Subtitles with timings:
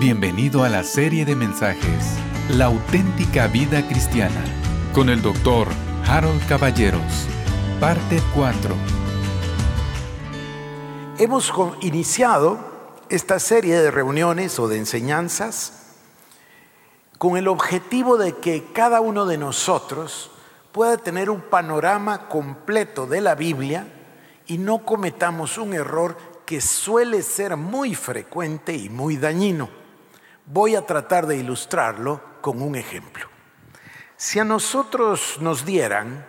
[0.00, 4.42] Bienvenido a la serie de mensajes La auténtica vida cristiana
[4.92, 5.68] con el doctor
[6.04, 7.28] Harold Caballeros,
[7.78, 8.74] parte 4.
[11.18, 12.58] Hemos iniciado
[13.08, 15.94] esta serie de reuniones o de enseñanzas
[17.16, 20.32] con el objetivo de que cada uno de nosotros
[20.72, 23.86] pueda tener un panorama completo de la Biblia
[24.48, 29.83] y no cometamos un error que suele ser muy frecuente y muy dañino.
[30.46, 33.28] Voy a tratar de ilustrarlo con un ejemplo.
[34.16, 36.26] Si a nosotros nos dieran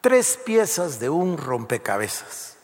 [0.00, 2.56] tres piezas de un rompecabezas,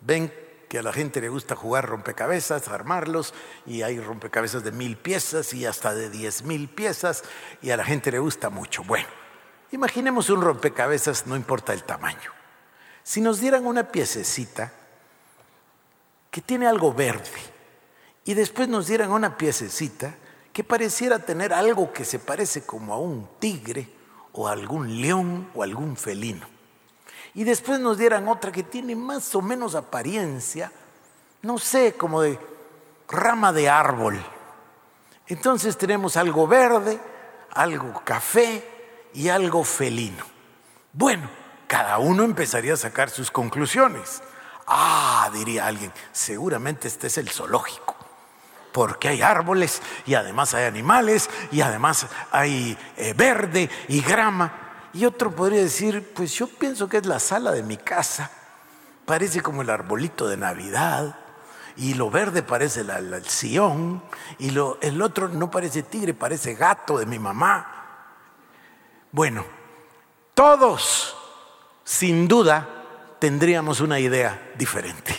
[0.00, 0.32] ven
[0.68, 3.34] que a la gente le gusta jugar rompecabezas, armarlos,
[3.66, 7.24] y hay rompecabezas de mil piezas y hasta de diez mil piezas,
[7.60, 8.82] y a la gente le gusta mucho.
[8.84, 9.08] Bueno,
[9.70, 12.32] imaginemos un rompecabezas, no importa el tamaño.
[13.02, 14.72] Si nos dieran una piececita
[16.30, 17.51] que tiene algo verde,
[18.24, 20.14] y después nos dieran una piececita
[20.52, 23.88] que pareciera tener algo que se parece como a un tigre,
[24.32, 26.52] o a algún león, o algún felino
[27.34, 30.70] y después nos dieran otra que tiene más o menos apariencia,
[31.42, 32.38] no sé, como de
[33.08, 34.22] rama de árbol.
[35.26, 37.00] Entonces tenemos algo verde,
[37.50, 40.24] algo café y algo felino.
[40.92, 41.30] Bueno,
[41.66, 44.22] cada uno empezaría a sacar sus conclusiones.
[44.66, 48.01] Ah, diría alguien, seguramente este es el zoológico
[48.72, 54.88] porque hay árboles y además hay animales y además hay eh, verde y grama.
[54.94, 58.30] Y otro podría decir, pues yo pienso que es la sala de mi casa,
[59.06, 61.16] parece como el arbolito de Navidad,
[61.76, 64.02] y lo verde parece el Sion,
[64.38, 67.66] y lo, el otro no parece tigre, parece gato de mi mamá.
[69.10, 69.44] Bueno,
[70.34, 71.16] todos,
[71.84, 72.68] sin duda,
[73.18, 75.16] tendríamos una idea diferente.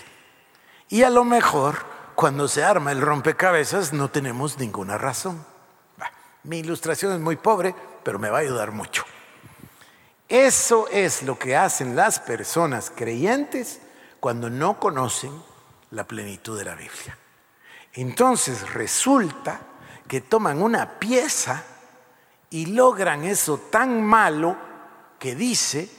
[0.90, 5.46] Y a lo mejor, cuando se arma el rompecabezas, no tenemos ninguna razón.
[6.44, 9.06] Mi ilustración es muy pobre, pero me va a ayudar mucho.
[10.28, 13.80] Eso es lo que hacen las personas creyentes
[14.20, 15.32] cuando no conocen
[15.92, 17.18] la plenitud de la Biblia.
[17.94, 19.60] Entonces resulta
[20.08, 21.64] que toman una pieza
[22.50, 24.58] y logran eso tan malo
[25.20, 25.90] que dice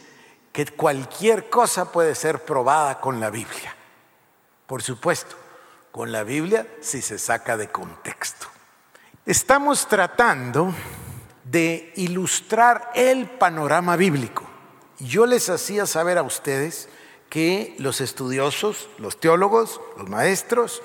[0.51, 3.75] que cualquier cosa puede ser probada con la Biblia.
[4.67, 5.35] Por supuesto,
[5.95, 8.47] con la Biblia si se saca de contexto.
[9.25, 10.75] Estamos tratando
[11.45, 14.43] de ilustrar el panorama bíblico.
[14.99, 16.89] Yo les hacía saber a ustedes
[17.29, 20.81] que los estudiosos, los teólogos, los maestros,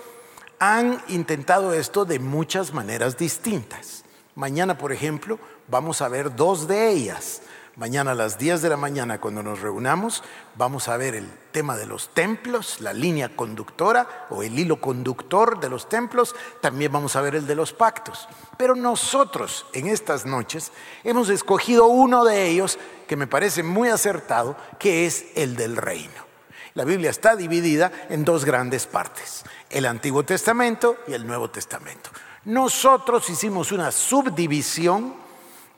[0.61, 4.05] han intentado esto de muchas maneras distintas.
[4.37, 7.43] Mañana, por ejemplo, vamos a ver dos de ellas.
[7.75, 10.23] Mañana a las 10 de la mañana, cuando nos reunamos,
[10.55, 15.61] vamos a ver el tema de los templos, la línea conductora o el hilo conductor
[15.61, 16.35] de los templos.
[16.61, 18.29] También vamos a ver el de los pactos.
[18.57, 20.73] Pero nosotros, en estas noches,
[21.05, 26.31] hemos escogido uno de ellos que me parece muy acertado, que es el del reino.
[26.75, 32.11] La Biblia está dividida en dos grandes partes, el Antiguo Testamento y el Nuevo Testamento.
[32.45, 35.15] Nosotros hicimos una subdivisión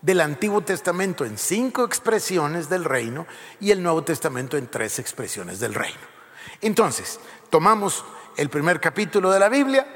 [0.03, 3.25] del Antiguo Testamento en cinco expresiones del reino
[3.61, 6.01] y el Nuevo Testamento en tres expresiones del reino.
[6.61, 7.19] Entonces,
[7.49, 8.03] tomamos
[8.35, 9.87] el primer capítulo de la Biblia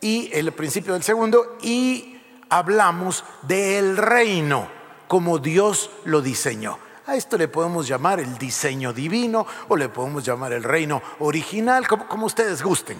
[0.00, 2.18] y el principio del segundo y
[2.48, 4.68] hablamos del reino
[5.06, 6.78] como Dios lo diseñó.
[7.06, 11.86] A esto le podemos llamar el diseño divino o le podemos llamar el reino original,
[11.86, 12.96] como, como ustedes gusten.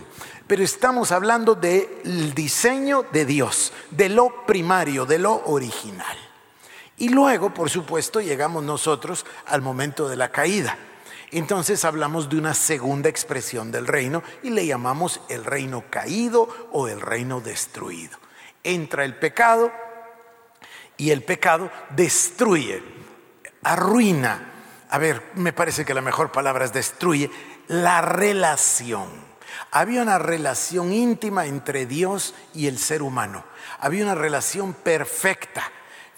[0.46, 6.31] Pero estamos hablando del diseño de Dios, de lo primario, de lo original.
[7.02, 10.78] Y luego, por supuesto, llegamos nosotros al momento de la caída.
[11.32, 16.86] Entonces hablamos de una segunda expresión del reino y le llamamos el reino caído o
[16.86, 18.16] el reino destruido.
[18.62, 19.72] Entra el pecado
[20.96, 22.80] y el pecado destruye,
[23.64, 24.52] arruina.
[24.88, 27.32] A ver, me parece que la mejor palabra es destruye
[27.66, 29.08] la relación.
[29.72, 33.42] Había una relación íntima entre Dios y el ser humano.
[33.80, 35.64] Había una relación perfecta.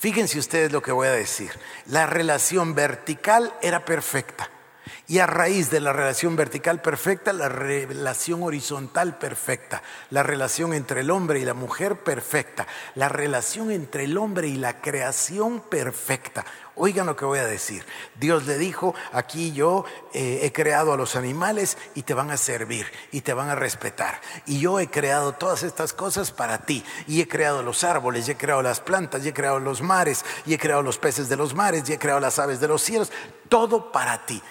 [0.04, 1.50] Fíjense ustedes lo que voy a decir.
[1.86, 4.50] La relación vertical era perfecta.
[5.08, 11.00] Y a raíz de la relación vertical perfecta, la relación horizontal perfecta, la relación entre
[11.00, 16.44] el hombre y la mujer perfecta, la relación entre el hombre y la creación perfecta.
[16.76, 17.84] Oigan lo que voy a decir.
[18.18, 22.36] Dios le dijo, aquí yo eh, he creado a los animales y te van a
[22.36, 24.20] servir y te van a respetar.
[24.46, 26.84] Y yo he creado todas estas cosas para ti.
[27.06, 30.24] Y he creado los árboles, y he creado las plantas, y he creado los mares,
[30.46, 32.82] y he creado los peces de los mares, y he creado las aves de los
[32.82, 33.12] cielos.
[33.48, 34.42] Todo para ti.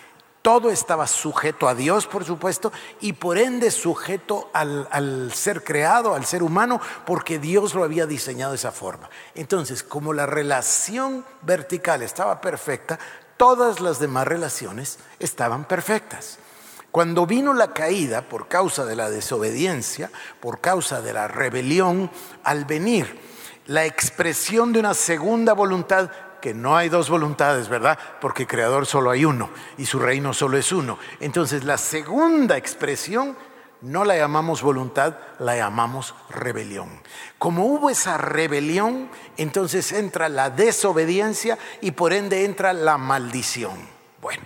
[0.44, 6.26] Todo estaba sujeto a Dios, por supuesto, y por ende sujeto al, ser creado, al
[6.26, 9.10] ser humano, porque Dios lo había diseñado de esa forma.
[9.36, 13.00] Entonces, como la relación vertical estaba perfecta,
[13.38, 16.40] todas las demás relaciones estaban perfectas.
[16.92, 20.12] Cuando vino la caída por causa de la desobediencia,
[20.42, 22.12] por causa de la rebelión,
[22.44, 23.18] al venir
[23.68, 26.12] la expresión de una segunda voluntad,
[26.44, 27.98] que no hay dos voluntades, ¿verdad?
[28.20, 31.00] Porque creador solo hay uno y su reino solo es uno.
[31.22, 33.38] Entonces la segunda expresión
[33.80, 36.90] no la llamamos voluntad, la llamamos rebelión.
[37.40, 43.78] Como hubo esa rebelión, entonces entra la desobediencia y por ende entra la maldición.
[44.22, 44.44] Bueno,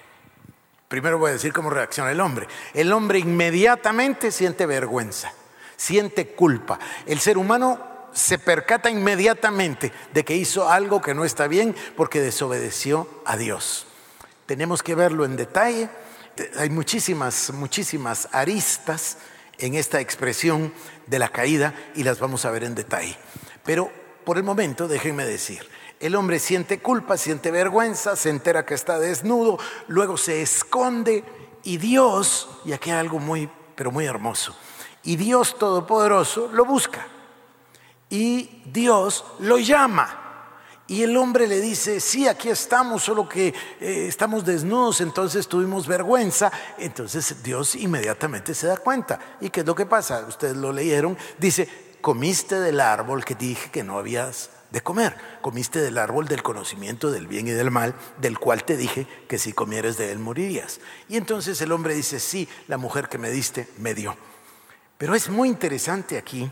[0.88, 2.48] primero voy a decir cómo reacciona el hombre.
[2.76, 5.34] El hombre inmediatamente siente vergüenza,
[5.76, 6.78] siente culpa.
[7.08, 12.20] El ser humano se percata inmediatamente de que hizo algo que no está bien porque
[12.20, 13.86] desobedeció a Dios.
[14.48, 15.90] Tenemos que verlo en detalle
[16.58, 19.18] hay muchísimas, muchísimas aristas
[19.58, 20.74] en esta expresión
[21.08, 23.18] de la caída y las vamos a ver en detalle.
[23.64, 23.92] Pero
[24.24, 25.68] por el momento déjenme decir,
[26.00, 31.24] el hombre siente culpa, siente vergüenza, se entera que está desnudo, luego se esconde
[31.64, 34.56] y Dios, y aquí hay algo muy, pero muy hermoso,
[35.04, 37.08] y Dios Todopoderoso lo busca
[38.10, 40.24] y Dios lo llama.
[40.90, 45.86] Y el hombre le dice, sí, aquí estamos, solo que eh, estamos desnudos, entonces tuvimos
[45.86, 46.50] vergüenza.
[46.78, 49.20] Entonces Dios inmediatamente se da cuenta.
[49.42, 50.26] ¿Y qué es lo que pasa?
[50.28, 51.18] Ustedes lo leyeron.
[51.38, 51.68] Dice,
[52.00, 55.18] comiste del árbol que dije que no habías de comer.
[55.42, 59.38] Comiste del árbol del conocimiento del bien y del mal, del cual te dije que
[59.38, 60.80] si comieres de él morirías.
[61.10, 64.16] Y entonces el hombre dice, sí, la mujer que me diste me dio.
[64.98, 66.50] Pero es muy interesante aquí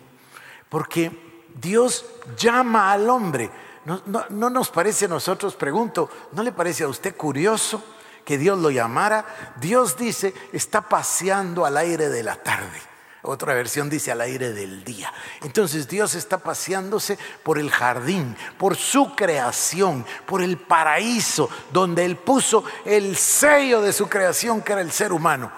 [0.67, 1.24] porque
[1.59, 2.05] Dios
[2.37, 3.51] llama al hombre
[3.85, 7.83] no, nos parece a nosotros, pregunto, ¿no le parece a usted curioso
[8.25, 9.53] que Dios lo llamara?
[9.57, 12.81] Dios dice, está paseando al aire de la tarde.
[13.21, 15.13] Otra versión dice al aire del día.
[15.43, 22.17] Entonces Dios está paseándose por el jardín, por su creación, por el paraíso, donde Él
[22.17, 25.51] puso el sello de su creación, que era el ser humano.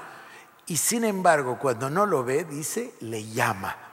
[0.66, 3.87] Y sin embargo, cuando no lo ve, dice, le llama.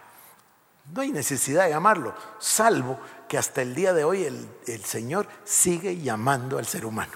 [0.93, 5.97] No hay necesidad de llamarlo, salvo que hasta el día de hoy el, Señor sigue
[5.97, 7.13] llamando al ser humano.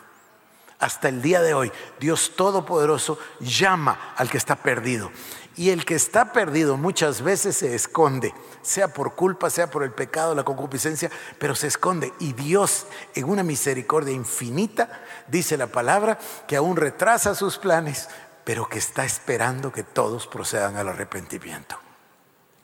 [0.79, 5.11] Hasta el día de hoy, Dios Todopoderoso llama al que está perdido.
[5.57, 8.33] Y el que está perdido muchas veces se esconde,
[8.63, 11.11] sea por culpa, sea por el pecado, la concupiscencia,
[11.41, 12.13] pero se esconde.
[12.21, 12.87] Y Dios,
[13.17, 16.17] en una misericordia infinita, dice la palabra,
[16.47, 18.09] que aún retrasa sus planes,
[18.45, 21.77] pero que está esperando que todos procedan al arrepentimiento.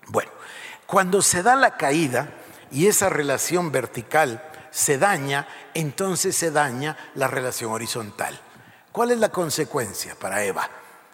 [0.07, 0.31] Bueno,
[0.87, 2.29] cuando se da la caída,
[2.71, 8.39] y esa relación vertical se daña, entonces se daña la relación horizontal.
[8.91, 10.69] ¿Cuál es la consecuencia para Eva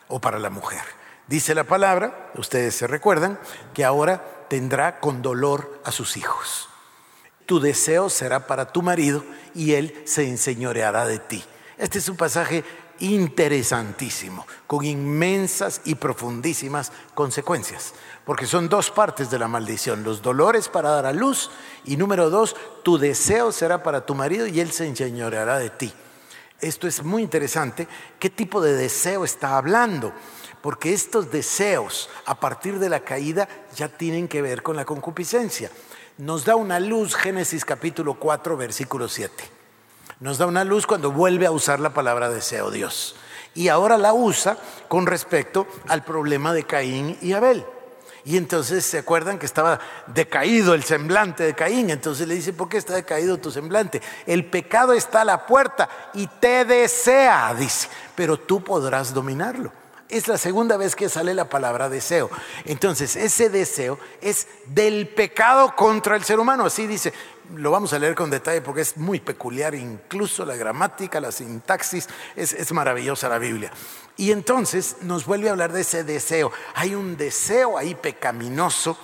[0.08, 0.82] o para la mujer?
[1.26, 3.38] Dice la palabra, ustedes se recuerdan,
[3.74, 6.68] que ahora tendrá con dolor a sus hijos.
[7.44, 9.24] Tu deseo será para tu marido
[9.54, 11.44] y él se enseñoreará de ti.
[11.76, 12.64] Este es un pasaje
[13.00, 17.94] interesantísimo, con inmensas y profundísimas consecuencias,
[18.24, 21.50] porque son dos partes de la maldición, los dolores para dar a luz
[21.84, 22.54] y número dos,
[22.84, 25.92] tu deseo será para tu marido y él se enseñoreará de ti.
[26.60, 27.88] Esto es muy interesante,
[28.18, 30.12] ¿qué tipo de deseo está hablando?
[30.60, 35.70] Porque estos deseos a partir de la caída ya tienen que ver con la concupiscencia.
[36.18, 39.59] Nos da una luz Génesis capítulo 4 versículo 7
[40.20, 43.16] nos da una luz cuando vuelve a usar la palabra deseo Dios.
[43.54, 44.56] Y ahora la usa
[44.88, 47.64] con respecto al problema de Caín y Abel.
[48.24, 51.90] Y entonces se acuerdan que estaba decaído el semblante de Caín.
[51.90, 54.02] Entonces le dice, ¿por qué está decaído tu semblante?
[54.26, 59.72] El pecado está a la puerta y te desea, dice, pero tú podrás dominarlo.
[60.10, 62.30] Es la segunda vez que sale la palabra deseo.
[62.64, 66.66] Entonces, ese deseo es del pecado contra el ser humano.
[66.66, 67.12] Así dice,
[67.54, 72.08] lo vamos a leer con detalle porque es muy peculiar, incluso la gramática, la sintaxis,
[72.36, 73.70] es, maravillosa la Biblia.
[74.16, 76.52] Y entonces nos vuelve a hablar de ese deseo.
[76.74, 78.98] Hay un deseo ahí pecaminoso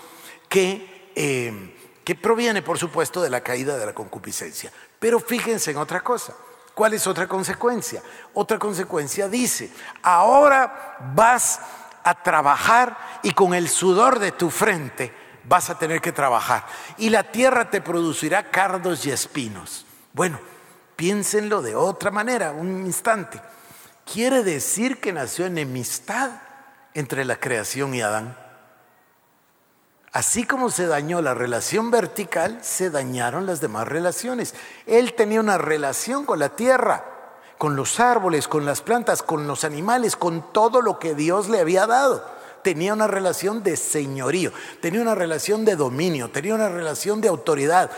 [0.48, 1.74] que, eh,
[2.04, 4.72] que proviene, por supuesto, de la caída de la concupiscencia.
[4.98, 6.34] Pero fíjense en otra cosa.
[6.74, 8.02] ¿Cuál es otra consecuencia?
[8.34, 9.70] Otra consecuencia dice,
[10.02, 11.60] ahora vas
[12.04, 16.66] a trabajar y con el sudor de tu frente vas a tener que trabajar.
[16.98, 19.86] Y la tierra te producirá cardos y espinos.
[20.12, 20.40] Bueno,
[20.96, 23.40] piénsenlo de otra manera, un instante.
[24.10, 26.30] Quiere decir que nació enemistad
[26.94, 28.36] entre la creación y Adán.
[30.12, 34.54] Así como se dañó la relación vertical, se dañaron las demás relaciones.
[34.86, 37.04] Él tenía una relación con la tierra,
[37.58, 41.60] con los árboles, con las plantas, con los animales, con todo lo que Dios le
[41.60, 42.35] había dado.
[42.66, 47.88] Tenía una relación de señorío, tenía una relación de dominio, tenía una relación de autoridad,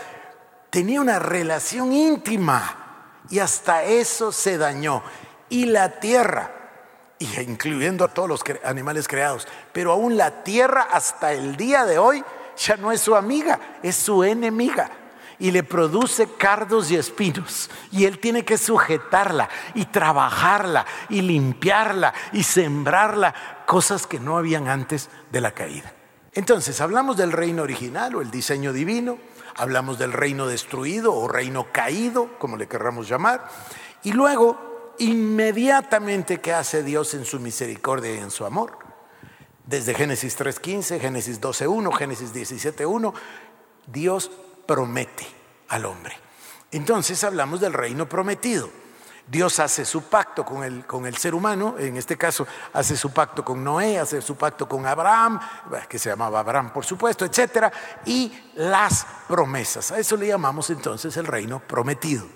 [0.69, 5.01] tenía una relación íntima y hasta eso se dañó.
[5.49, 6.51] Y la tierra,
[7.17, 12.23] incluyendo a todos los animales creados, pero aún la tierra hasta el día de hoy
[12.55, 14.98] ya no es su amiga, es su enemiga
[15.39, 17.69] y le produce cardos y espinos.
[17.91, 24.67] Y él tiene que sujetarla y trabajarla y limpiarla y sembrarla, cosas que no habían
[24.67, 25.93] antes de la caída.
[26.33, 29.17] Entonces, hablamos del reino original o el diseño divino,
[29.55, 33.49] hablamos del reino destruido o reino caído, como le querramos llamar,
[34.03, 38.77] y luego, inmediatamente, ¿qué hace Dios en su misericordia y en su amor?
[39.65, 43.13] Desde Génesis 3.15, Génesis 12.1, Génesis 17.1,
[43.87, 44.31] Dios
[44.69, 45.25] promete
[45.69, 46.15] al hombre.
[46.71, 48.69] Entonces hablamos del reino prometido.
[49.25, 53.11] Dios hace su pacto con el, con el, ser humano, en este caso hace su
[53.11, 55.39] pacto con Noé, hace su pacto con Abraham,
[55.87, 57.71] que se llamaba Abraham por supuesto, etcétera,
[58.05, 59.91] y las promesas.
[59.91, 62.27] A eso le llamamos entonces el reino prometido.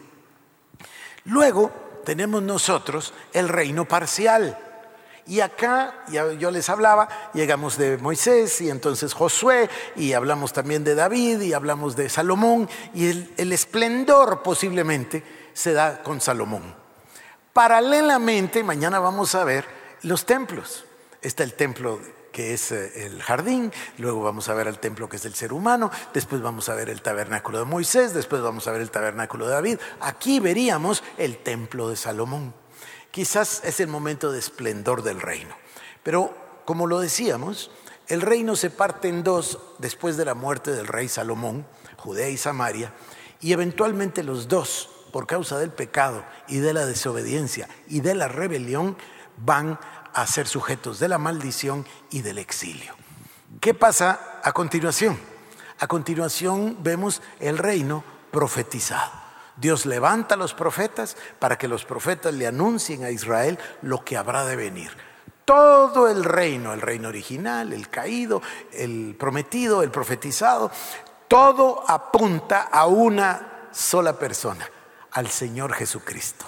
[1.26, 4.58] Luego tenemos nosotros el reino parcial.
[5.26, 6.04] Y acá,
[6.38, 11.54] yo les hablaba, llegamos de Moisés y entonces Josué, y hablamos también de David, y
[11.54, 16.76] hablamos de Salomón, y el, el esplendor posiblemente se da con Salomón.
[17.54, 19.66] Paralelamente, mañana vamos a ver
[20.02, 20.86] los templos.
[21.22, 22.02] Está el templo
[22.34, 25.54] que es eh, el jardín, luego vamos a ver el templo que es el ser
[25.54, 29.46] humano, después vamos a ver el tabernáculo de Moisés, después vamos a ver el tabernáculo
[29.46, 29.80] de David.
[30.02, 32.54] Aquí veríamos el templo de Salomón.
[33.14, 35.56] Quizás es el momento de esplendor del reino.
[36.02, 37.70] Pero como lo decíamos,
[38.08, 41.64] el reino se parte en dos después de la muerte del rey Salomón,
[41.96, 42.92] Judea y Samaria,
[43.40, 48.30] y eventualmente los dos, por causa del pecado y de la desobediencia y de la
[48.30, 48.98] rebelión,
[49.38, 49.80] van
[50.16, 52.96] a ser sujetos de la maldición y del exilio.
[53.62, 55.20] ¿Qué pasa a continuación?
[55.78, 59.23] A continuación vemos el reino profetizado.
[59.56, 64.18] Dios levanta a los profetas para que los profetas le anuncien a Israel lo que
[64.18, 64.92] habrá de venir.
[65.46, 68.42] Todo el reino, el reino original, el caído,
[68.72, 70.72] el prometido, el profetizado,
[71.28, 74.68] todo apunta a una sola persona,
[75.12, 76.46] al Señor Jesucristo.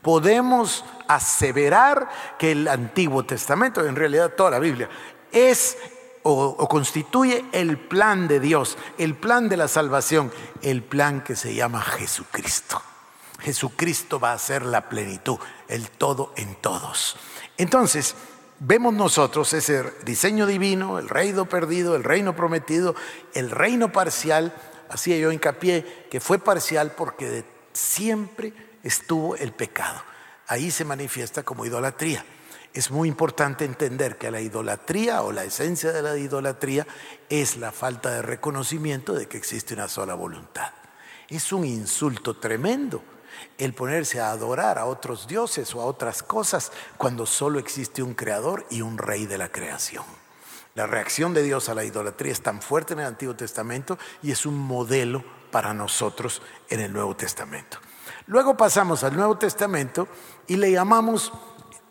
[0.00, 4.88] Podemos aseverar que el Antiguo Testamento, en realidad toda la Biblia,
[5.30, 5.76] es
[6.22, 10.32] o, constituye el plan de Dios, el plan de la salvación,
[10.62, 12.82] el plan que se llama Jesucristo.
[13.40, 17.16] Jesucristo va a ser la plenitud, el todo en todos.
[17.56, 18.14] Entonces,
[18.58, 22.94] vemos nosotros ese diseño divino, el reino perdido, el reino prometido,
[23.34, 24.54] el reino parcial.
[24.90, 30.02] Hacía yo hincapié que fue parcial porque siempre estuvo el pecado.
[30.48, 32.24] Ahí se manifiesta como idolatría
[32.74, 36.86] es muy importante entender que la idolatría o la esencia de la idolatría
[37.28, 40.72] es la falta de reconocimiento de que existe una sola voluntad.
[41.28, 43.02] Es un insulto tremendo
[43.56, 48.14] el ponerse a adorar a otros dioses o a otras cosas cuando solo existe un
[48.14, 50.04] creador y un rey de la creación.
[50.74, 54.30] La reacción de Dios a la idolatría es tan fuerte en el Antiguo Testamento y
[54.30, 57.78] es un modelo para nosotros en el Nuevo Testamento.
[58.26, 60.06] Luego pasamos al Nuevo Testamento
[60.46, 61.32] y le llamamos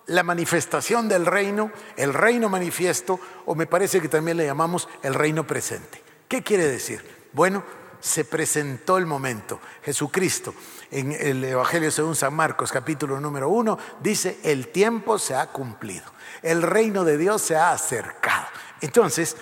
[0.07, 5.13] la manifestación del reino, el reino manifiesto, o me parece que también le llamamos el
[5.13, 6.01] reino presente.
[6.27, 7.03] ¿Qué quiere decir?
[7.33, 7.63] Bueno,
[7.99, 9.59] se presentó el momento.
[9.83, 10.53] Jesucristo,
[10.91, 16.05] en el Evangelio según San Marcos, capítulo número uno, dice, el tiempo se ha cumplido,
[16.41, 18.47] el reino de Dios se ha acercado.
[18.79, 19.35] Entonces,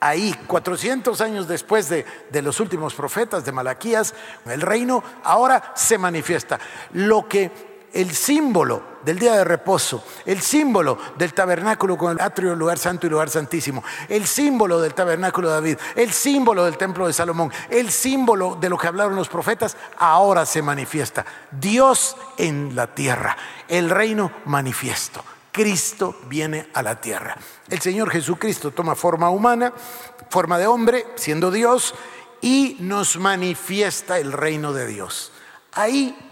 [0.00, 4.14] ahí, 400 años después de, de, los últimos profetas de Malaquías,
[4.46, 6.58] el reino ahora se manifiesta.
[6.92, 12.54] Lo que el símbolo del día de reposo, el símbolo del tabernáculo con el atrio,
[12.54, 17.06] lugar santo y lugar santísimo, el símbolo del tabernáculo de David, el símbolo del templo
[17.06, 21.24] de Salomón, el símbolo de lo que hablaron los profetas, ahora se manifiesta.
[21.50, 23.36] Dios en la tierra,
[23.68, 25.24] el reino manifiesto.
[25.50, 27.36] Cristo viene a la tierra.
[27.68, 29.72] El Señor Jesucristo toma forma humana,
[30.30, 31.94] forma de hombre, siendo Dios,
[32.40, 35.32] y nos manifiesta el reino de Dios.
[35.72, 36.27] Ahí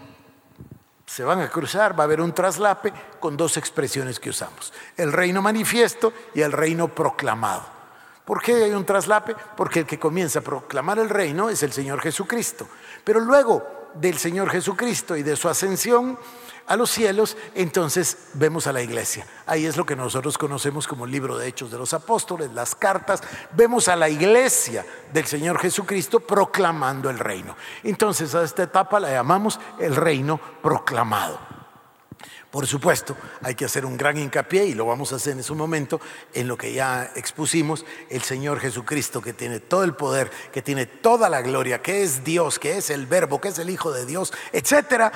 [1.16, 5.14] se van a cruzar, va a haber un traslape con dos expresiones que usamos, el
[5.14, 7.64] reino manifiesto y el reino proclamado.
[8.22, 9.34] ¿Por qué hay un traslape?
[9.56, 12.68] Porque el que comienza a proclamar el reino es el Señor Jesucristo.
[13.02, 13.66] Pero luego
[14.00, 16.18] del Señor Jesucristo y de su ascensión,
[16.66, 19.24] a los cielos, entonces vemos a la iglesia.
[19.46, 22.74] Ahí es lo que nosotros conocemos como el libro de Hechos de los Apóstoles, las
[22.74, 23.22] cartas.
[23.52, 27.56] Vemos a la iglesia del Señor Jesucristo proclamando el reino.
[27.84, 31.38] Entonces a esta etapa la llamamos el reino proclamado.
[32.56, 35.54] Por supuesto, hay que hacer un gran hincapié, y lo vamos a hacer en su
[35.54, 36.00] momento,
[36.32, 40.86] en lo que ya expusimos, el Señor Jesucristo, que tiene todo el poder, que tiene
[40.86, 44.06] toda la gloria, que es Dios, que es el Verbo, que es el Hijo de
[44.06, 45.12] Dios, etcétera,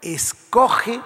[0.00, 1.02] escoge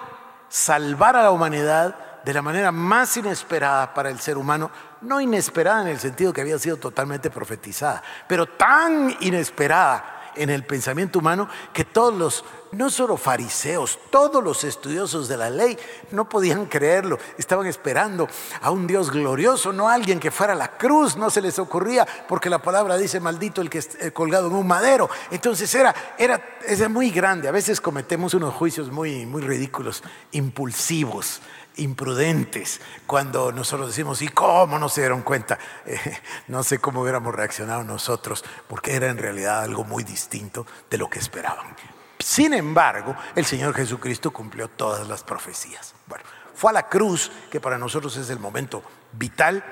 [0.47, 4.71] salvar a la humanidad de la manera más inesperada para el ser humano,
[5.01, 10.63] no inesperada en el sentido que había sido totalmente profetizada, pero tan inesperada en el
[10.63, 15.77] pensamiento humano que todos los, no solo fariseos, todos los estudiosos de la ley
[16.11, 18.27] no podían creerlo, estaban esperando
[18.61, 21.59] a un Dios glorioso, no a alguien que fuera a la cruz, no se les
[21.59, 25.09] ocurría, porque la palabra dice maldito el que esté colgado en un madero.
[25.31, 31.41] Entonces era, era, era muy grande, a veces cometemos unos juicios muy, muy ridículos, impulsivos
[31.77, 35.57] imprudentes cuando nosotros decimos, ¿y cómo no se dieron cuenta?
[35.85, 40.97] Eh, no sé cómo hubiéramos reaccionado nosotros, porque era en realidad algo muy distinto de
[40.97, 41.75] lo que esperaban.
[42.19, 45.93] Sin embargo, el Señor Jesucristo cumplió todas las profecías.
[46.07, 48.83] Bueno, fue a la cruz, que para nosotros es el momento
[49.13, 49.63] vital,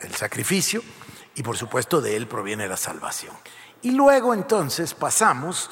[0.00, 0.82] el sacrificio,
[1.34, 3.34] y por supuesto de Él proviene la salvación.
[3.84, 5.70] Y luego entonces pasamos,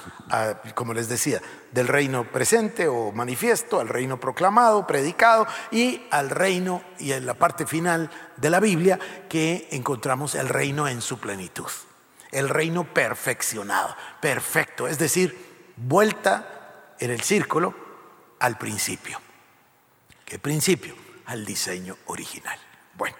[0.75, 6.83] como les decía, del reino presente o manifiesto al reino proclamado, predicado y al reino
[6.99, 8.99] y en la parte final de la Biblia
[9.31, 11.71] que encontramos el reino en su plenitud,
[12.33, 17.75] el reino perfeccionado, perfecto, es decir, vuelta en el círculo
[18.39, 19.21] al principio.
[20.25, 20.95] ¿Qué principio?
[21.27, 22.59] Al diseño original.
[22.95, 23.17] Bueno.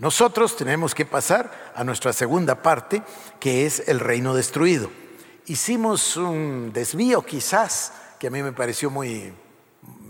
[0.00, 3.02] Nosotros tenemos que pasar a nuestra segunda parte,
[3.38, 4.90] que es el reino destruido.
[5.44, 9.34] Hicimos un desvío quizás, que a mí me pareció muy,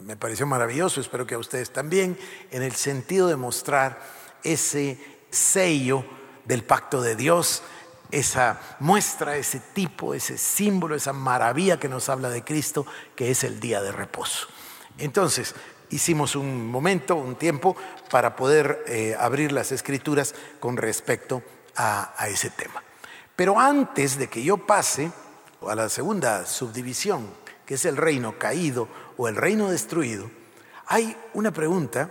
[0.05, 2.17] me pareció maravilloso, espero que a ustedes también,
[2.53, 4.01] en el sentido de mostrar
[4.45, 4.97] ese
[5.31, 6.05] sello
[6.45, 7.65] del pacto de Dios,
[8.11, 13.45] esa muestra, ese tipo, ese símbolo, esa maravilla que nos habla de Cristo, que es
[13.45, 14.49] el día de reposo.
[14.99, 15.55] Entonces,
[15.91, 17.77] hicimos un momento, un tiempo,
[18.11, 21.43] para poder eh, abrir las escrituras con respecto
[21.77, 22.83] a, ese tema.
[23.37, 25.11] Pero antes de que yo pase
[25.67, 27.29] a la segunda subdivisión,
[27.65, 30.31] que es el reino caído o el reino destruido,
[30.87, 32.11] hay una pregunta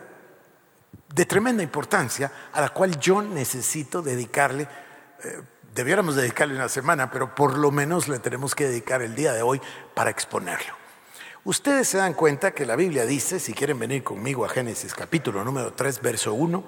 [1.14, 4.68] de tremenda importancia a la cual yo necesito dedicarle,
[5.24, 5.42] eh,
[5.80, 9.44] debiéramos dedicarle una semana, pero por lo menos le tenemos que dedicar el día de
[9.44, 9.62] hoy
[9.94, 10.74] para exponerlo.
[11.46, 15.46] Ustedes se dan cuenta que la Biblia dice, si quieren venir conmigo a Génesis capítulo
[15.46, 16.64] número 3, verso 1,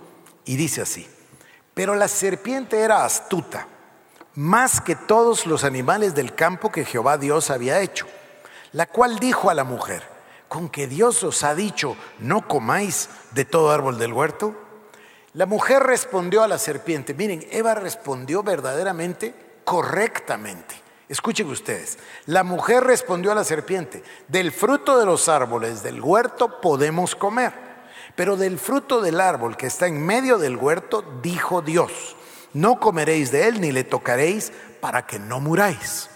[0.45, 1.09] y dice así,
[1.73, 3.67] pero la serpiente era astuta,
[4.35, 8.07] más que todos los animales del campo que Jehová Dios había hecho,
[8.71, 10.03] la cual dijo a la mujer,
[10.47, 14.55] ¿con que Dios os ha dicho, no comáis de todo árbol del huerto?
[15.33, 20.75] La mujer respondió a la serpiente, miren, Eva respondió verdaderamente correctamente.
[21.07, 26.61] Escuchen ustedes, la mujer respondió a la serpiente, del fruto de los árboles del huerto
[26.61, 27.53] podemos comer,
[28.15, 32.15] pero del fruto del árbol que está en medio del huerto, dijo Dios,
[32.53, 36.09] no comeréis de él ni le tocaréis para que no muráis.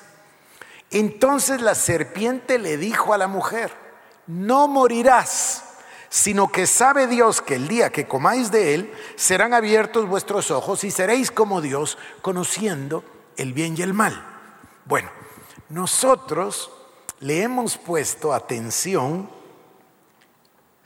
[0.91, 3.71] Entonces la serpiente le dijo a la mujer,
[4.27, 5.64] no morirás,
[6.15, 10.85] sino que sabe Dios que el día que comáis de él serán abiertos vuestros ojos
[10.85, 13.03] y seréis como Dios, conociendo
[13.35, 14.25] el bien y el mal.
[14.85, 15.09] Bueno,
[15.67, 16.71] nosotros
[17.19, 19.29] le hemos puesto atención,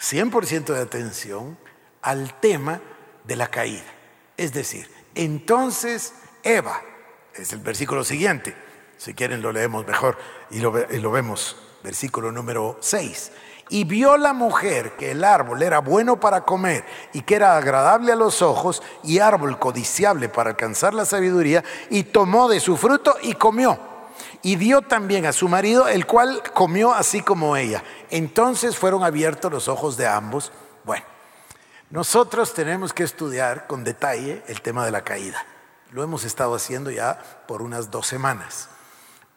[0.01, 1.59] 100% de atención,
[2.01, 2.81] al tema
[3.23, 3.85] de la caída.
[4.35, 6.81] Es decir, entonces Eva,
[7.35, 8.55] es el versículo siguiente,
[8.97, 10.17] si quieren lo leemos mejor
[10.49, 13.31] y lo, vemos, versículo número 6
[13.69, 18.11] y vio la mujer que el árbol era bueno para comer y que era agradable
[18.11, 23.15] a los ojos y árbol codiciable para alcanzar la sabiduría, y tomó de su fruto
[23.21, 23.79] y comió
[24.41, 27.83] y dio también a su marido, el cual comió así como ella.
[28.09, 30.51] Entonces fueron abiertos los ojos de ambos.
[30.85, 31.05] Bueno,
[31.89, 35.45] nosotros tenemos que estudiar con detalle el tema de la caída.
[35.91, 38.69] Lo hemos estado haciendo ya por unas dos semanas.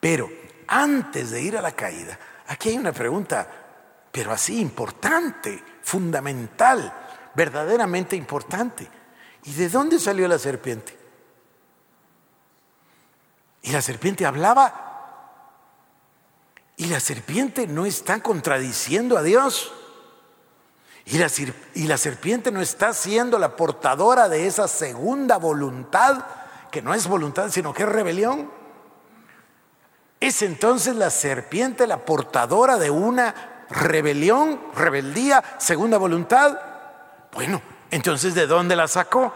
[0.01, 0.29] Pero
[0.69, 3.49] antes de ir a la caída, aquí hay una pregunta,
[4.13, 6.93] pero así importante, fundamental,
[7.35, 8.89] verdaderamente importante.
[9.45, 10.97] ¿Y de dónde salió la serpiente?
[13.63, 14.91] Y la serpiente hablaba
[16.77, 19.73] y la serpiente no está contradiciendo a Dios.
[21.05, 21.29] Y la,
[21.75, 26.25] y la, serpiente no está siendo la portadora de esa segunda voluntad,
[26.71, 28.51] que no es voluntad, sino que es rebelión.
[30.21, 36.59] ¿Es entonces la serpiente la portadora de una rebelión, rebeldía, segunda voluntad?
[37.33, 39.33] Bueno, entonces ¿de dónde la sacó?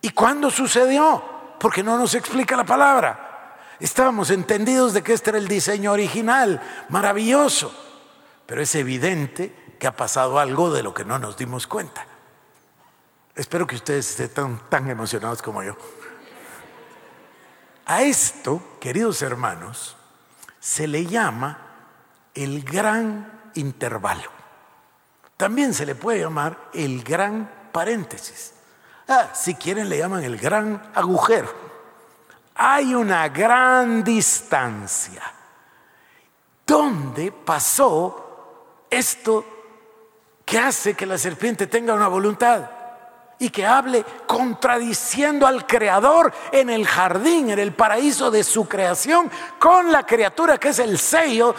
[0.00, 1.22] ¿Y cuándo sucedió?
[1.58, 3.56] Porque no nos explica la palabra.
[3.80, 6.60] Estábamos entendidos de que este era el diseño original,
[6.90, 7.74] maravilloso.
[8.46, 12.06] Pero es evidente que ha pasado algo de lo que no nos dimos cuenta.
[13.34, 15.76] Espero que ustedes estén tan emocionados como yo.
[17.86, 19.96] A esto, queridos hermanos,
[20.58, 21.69] se le llama
[22.42, 24.30] el gran intervalo.
[25.36, 28.54] También se le puede llamar el gran paréntesis.
[29.08, 31.52] Ah, si quieren le llaman el gran agujero.
[32.54, 35.22] Hay una gran distancia.
[36.66, 39.44] ¿Dónde pasó esto
[40.44, 42.70] que hace que la serpiente tenga una voluntad?
[43.40, 49.30] y que hable contradiciendo al Creador en el jardín, en el paraíso de su creación,
[49.58, 51.54] con la criatura que es el sello,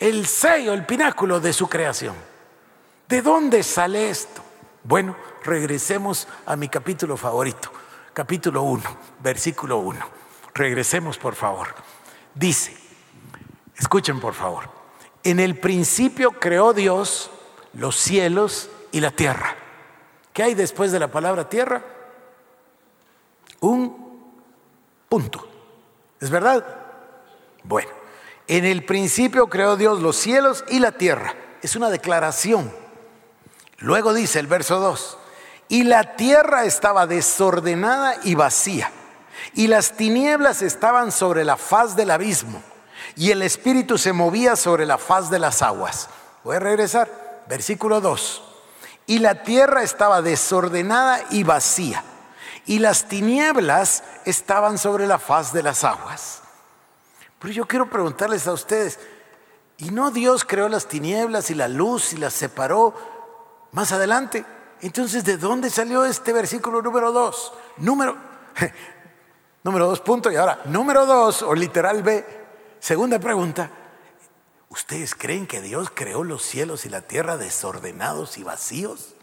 [0.00, 2.16] el sello, el pináculo de su creación.
[3.06, 4.42] ¿De dónde sale esto?
[4.82, 7.70] Bueno, regresemos a mi capítulo favorito,
[8.14, 8.82] capítulo 1,
[9.22, 10.00] versículo 1.
[10.54, 11.68] Regresemos, por favor.
[12.34, 12.74] Dice,
[13.76, 14.70] escuchen por favor,
[15.22, 17.30] en el principio creó Dios
[17.74, 19.54] los cielos y la tierra.
[20.32, 21.82] ¿Qué hay después de la palabra tierra?
[23.60, 24.32] Un
[25.08, 25.46] punto.
[26.20, 26.64] ¿Es verdad?
[27.64, 27.90] Bueno,
[28.56, 31.34] en el principio creó Dios los cielos y la tierra.
[31.62, 32.72] Es una declaración.
[33.78, 35.18] Luego dice el verso 2,
[35.68, 38.90] y la tierra estaba desordenada y vacía,
[39.54, 42.62] y las tinieblas estaban sobre la faz del abismo,
[43.16, 46.08] y el espíritu se movía sobre la faz de las aguas.
[46.44, 48.42] Voy a regresar, versículo 2
[49.10, 52.04] y la tierra estaba desordenada y vacía,
[52.64, 56.42] y las tinieblas estaban sobre la faz de las aguas.
[57.40, 59.00] Pero yo quiero preguntarles a ustedes,
[59.78, 62.94] ¿y no Dios creó las tinieblas y la luz y las separó
[63.72, 64.44] más adelante?
[64.80, 67.52] Entonces, ¿de dónde salió este versículo número dos?
[67.78, 68.16] Número,
[69.64, 72.24] número dos punto y ahora, número dos, o literal B,
[72.78, 73.70] segunda pregunta,
[74.70, 79.14] ¿Ustedes creen que Dios creó los cielos y la tierra desordenados y vacíos?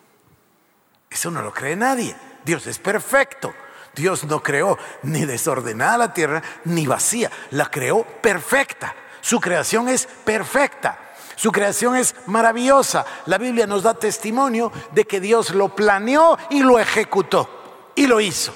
[1.10, 2.18] Eso no lo cree nadie.
[2.44, 3.54] Dios es perfecto.
[3.98, 7.30] Dios no creó ni desordenada la tierra ni vacía.
[7.52, 8.96] La creó perfecta.
[9.20, 10.98] Su creación es perfecta.
[11.36, 13.06] Su creación es maravillosa.
[13.26, 17.92] La Biblia nos da testimonio de que Dios lo planeó y lo ejecutó.
[17.96, 18.54] Y lo hizo.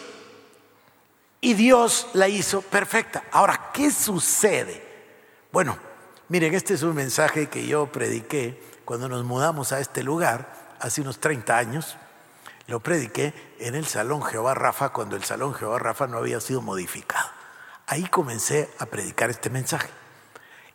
[1.41, 3.23] Y Dios la hizo perfecta.
[3.31, 4.89] Ahora, ¿qué sucede?
[5.51, 5.77] Bueno,
[6.31, 11.01] Miren, este es un mensaje que yo prediqué cuando nos mudamos a este lugar, hace
[11.01, 11.97] unos 30 años.
[12.71, 16.61] Lo prediqué en el Salón Jehová Rafa, cuando el Salón Jehová Rafa no había sido
[16.61, 17.29] modificado.
[17.85, 19.89] Ahí comencé a predicar este mensaje.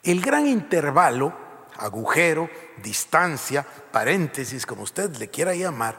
[0.02, 1.32] El gran intervalo,
[1.78, 2.50] agujero,
[2.82, 5.96] distancia, paréntesis, como usted le quiera llamar,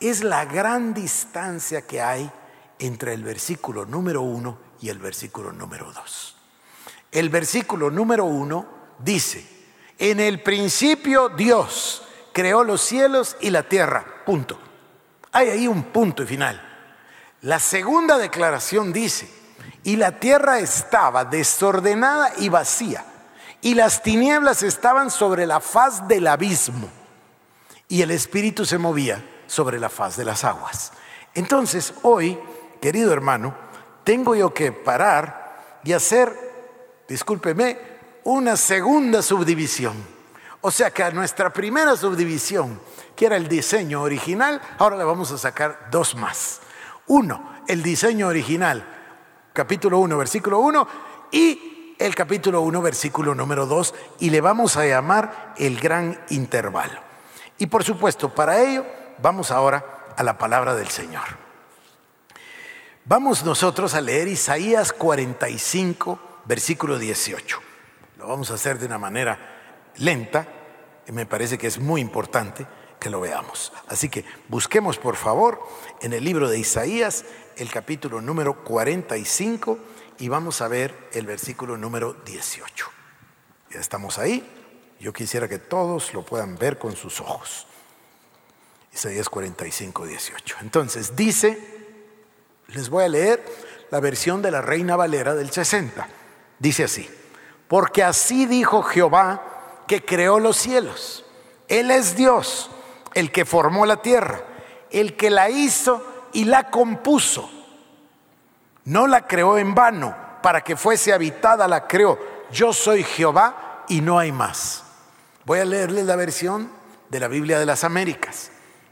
[0.00, 2.32] es la gran distancia que hay
[2.78, 6.38] entre el versículo número uno y el versículo número dos.
[7.12, 8.66] El versículo número uno
[8.98, 9.46] dice,
[9.98, 12.02] en el principio Dios
[12.32, 14.58] creó los cielos y la tierra, punto.
[15.34, 16.62] Hay ahí un punto y final.
[17.42, 19.28] La segunda declaración dice,
[19.82, 23.04] y la tierra estaba desordenada y vacía,
[23.60, 26.88] y las tinieblas estaban sobre la faz del abismo,
[27.88, 30.92] y el Espíritu se movía sobre la faz de las aguas.
[31.34, 32.38] Entonces, hoy,
[32.80, 33.56] querido hermano,
[34.04, 36.32] tengo yo que parar y hacer,
[37.08, 37.76] discúlpeme,
[38.22, 40.13] una segunda subdivisión.
[40.66, 42.80] O sea que a nuestra primera subdivisión,
[43.14, 46.62] que era el diseño original, ahora le vamos a sacar dos más.
[47.06, 48.82] Uno, el diseño original,
[49.52, 50.88] capítulo 1, versículo 1,
[51.32, 56.98] y el capítulo 1, versículo número 2, y le vamos a llamar el gran intervalo.
[57.58, 58.86] Y por supuesto, para ello,
[59.18, 61.26] vamos ahora a la palabra del Señor.
[63.04, 67.74] Vamos nosotros a leer Isaías 45, versículo 18
[68.26, 69.53] vamos a hacer de una manera
[69.96, 70.48] lenta
[71.12, 72.66] me parece que es muy importante
[72.98, 73.72] que lo veamos.
[73.88, 75.60] Así que busquemos por favor
[76.00, 77.24] en el libro de Isaías
[77.56, 79.78] el capítulo número 45
[80.18, 82.86] y vamos a ver el versículo número 18.
[83.70, 84.44] Ya estamos ahí.
[85.00, 87.66] Yo quisiera que todos lo puedan ver con sus ojos.
[88.92, 90.56] Isaías 45, 18.
[90.62, 91.58] Entonces dice,
[92.68, 93.44] les voy a leer
[93.90, 96.08] la versión de la Reina Valera del 60.
[96.58, 97.10] Dice así.
[97.68, 99.53] Porque así dijo Jehová
[99.86, 101.24] que creó los cielos.
[101.68, 102.70] Él es Dios,
[103.14, 104.42] el que formó la tierra,
[104.90, 107.50] el que la hizo y la compuso.
[108.84, 112.18] No la creó en vano, para que fuese habitada la creó.
[112.50, 114.84] Yo soy Jehová y no hay más.
[115.44, 116.70] Voy a leerles la versión
[117.08, 118.50] de la Biblia de las Américas.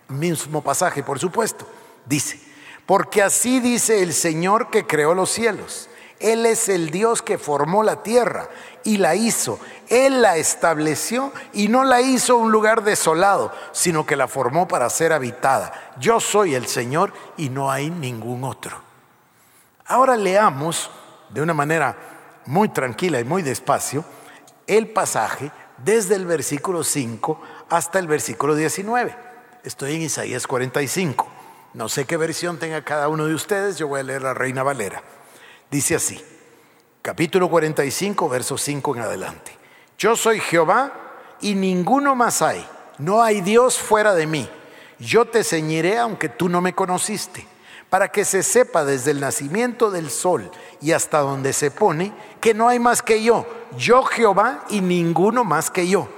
[0.08, 1.66] Mismo pasaje, por supuesto.
[2.06, 2.40] Dice,
[2.86, 7.82] porque así dice el Señor que creó los cielos Él es el Dios que formó
[7.82, 8.48] la tierra
[8.84, 9.58] y la hizo.
[9.88, 14.88] Él la estableció y no la hizo un lugar desolado, sino que la formó para
[14.90, 15.72] ser habitada.
[15.98, 18.80] Yo soy el Señor y no hay ningún otro.
[19.86, 20.90] Ahora leamos
[21.30, 21.96] de una manera
[22.46, 24.04] muy tranquila y muy despacio
[24.66, 25.50] el pasaje
[25.84, 29.14] desde el versículo 5 hasta el versículo 19.
[29.64, 31.28] Estoy en Isaías 45.
[31.74, 34.62] No sé qué versión tenga cada uno de ustedes, yo voy a leer la Reina
[34.62, 35.02] Valera.
[35.70, 36.22] Dice así,
[37.02, 39.58] capítulo 45, verso 5 en adelante.
[39.98, 40.92] Yo soy Jehová
[41.40, 42.64] y ninguno más hay.
[42.98, 44.48] No hay Dios fuera de mí.
[45.00, 47.46] Yo te ceñiré aunque tú no me conociste,
[47.90, 52.54] para que se sepa desde el nacimiento del sol y hasta donde se pone que
[52.54, 53.46] no hay más que yo.
[53.76, 56.08] Yo Jehová y ninguno más que yo,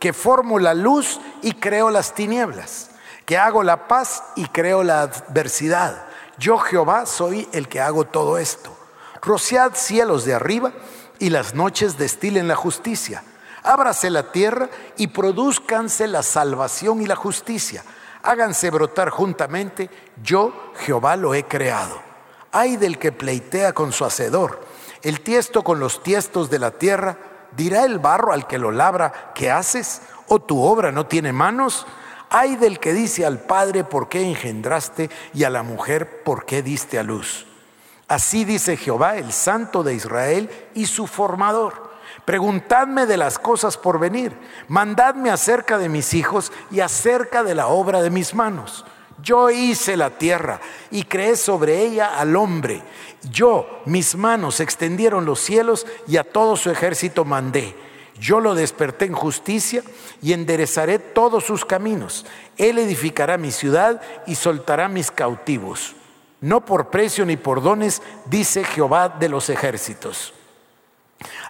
[0.00, 2.90] que formo la luz y creo las tinieblas
[3.24, 6.04] que hago la paz y creo la adversidad.
[6.38, 8.76] Yo Jehová soy el que hago todo esto.
[9.22, 10.72] Rociad cielos de arriba
[11.20, 13.22] y las noches destilen la justicia.
[13.62, 17.84] Ábrase la tierra y produzcanse la salvación y la justicia.
[18.24, 19.88] Háganse brotar juntamente.
[20.24, 22.02] Yo Jehová lo he creado.
[22.50, 24.60] Ay del que pleitea con su hacedor.
[25.02, 27.16] El tiesto con los tiestos de la tierra.
[27.56, 30.02] ¿Dirá el barro al que lo labra, ¿qué haces?
[30.26, 31.86] ¿O tu obra no tiene manos?
[32.28, 35.10] Ay del que dice al Padre, ¿por qué engendraste?
[35.32, 37.46] Y a la mujer, ¿por qué diste a luz?
[38.12, 41.92] Así dice Jehová, el Santo de Israel y su formador.
[42.26, 44.36] Preguntadme de las cosas por venir.
[44.68, 48.84] Mandadme acerca de mis hijos y acerca de la obra de mis manos.
[49.22, 52.82] Yo hice la tierra y creé sobre ella al hombre.
[53.30, 57.74] Yo, mis manos extendieron los cielos y a todo su ejército mandé.
[58.20, 59.82] Yo lo desperté en justicia
[60.20, 62.26] y enderezaré todos sus caminos.
[62.58, 65.96] Él edificará mi ciudad y soltará mis cautivos.
[66.42, 70.34] No por precio ni por dones, dice Jehová de los ejércitos.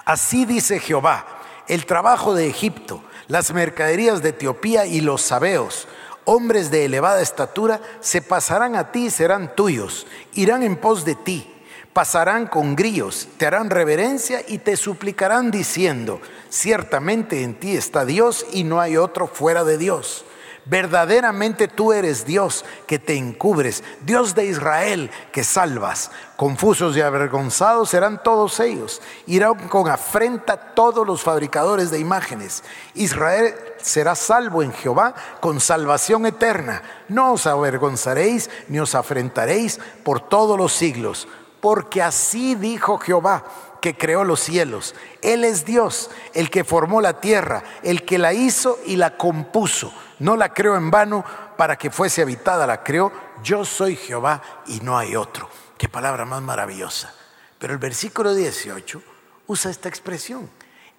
[0.04, 1.26] Así dice Jehová,
[1.66, 5.88] el trabajo de Egipto, las mercaderías de Etiopía y los sabeos,
[6.24, 11.16] hombres de elevada estatura, se pasarán a ti y serán tuyos, irán en pos de
[11.16, 11.48] ti
[11.92, 18.46] pasarán con grillos, te harán reverencia y te suplicarán diciendo, ciertamente en ti está Dios
[18.52, 20.24] y no hay otro fuera de Dios.
[20.64, 26.10] Verdaderamente tú eres Dios que te encubres, Dios de Israel que salvas.
[26.36, 29.02] Confusos y avergonzados serán todos ellos.
[29.26, 32.62] Irán con afrenta todos los fabricadores de imágenes.
[32.94, 36.82] Israel será salvo en Jehová con salvación eterna.
[37.08, 41.26] No os avergonzaréis ni os afrentaréis por todos los siglos
[41.62, 43.44] porque así dijo Jehová
[43.82, 44.94] que creó los cielos.
[45.20, 49.92] Él es Dios, el que formó la tierra, el que la hizo y la compuso.
[50.20, 51.24] No la creó en vano
[51.58, 53.12] para que fuese habitada, la creó.
[53.42, 55.50] Yo soy Jehová y no hay otro.
[55.76, 57.12] Qué palabra más maravillosa.
[57.58, 59.02] Pero el versículo 18
[59.48, 60.48] usa esta expresión.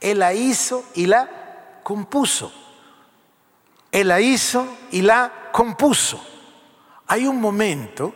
[0.01, 2.53] Él la hizo y la compuso.
[3.93, 6.21] Él la hizo y la compuso.
[7.07, 8.13] Hay un momento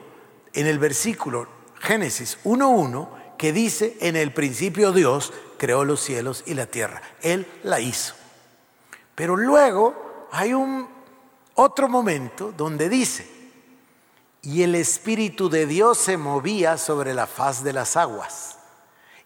[0.51, 1.47] en el versículo
[1.79, 7.01] Génesis 1.1 que dice, en el principio Dios creó los cielos y la tierra.
[7.21, 8.15] Él la hizo.
[9.15, 10.87] Pero luego hay un
[11.55, 13.27] otro momento donde dice,
[14.41, 18.57] y el Espíritu de Dios se movía sobre la faz de las aguas.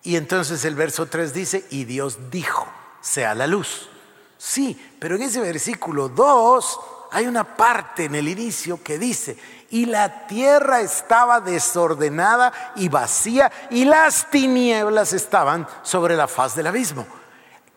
[0.03, 2.67] Y entonces el verso 3 dice, y Dios dijo,
[3.01, 3.89] sea la luz.
[4.37, 6.79] Sí, pero en ese versículo 2
[7.11, 9.37] hay una parte en el inicio que dice,
[9.71, 16.67] y la tierra estaba desordenada y vacía y las tinieblas estaban sobre la faz del
[16.67, 17.07] abismo.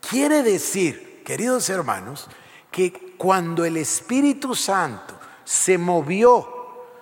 [0.00, 2.28] Quiere decir, queridos hermanos,
[2.70, 6.50] que cuando el Espíritu Santo se movió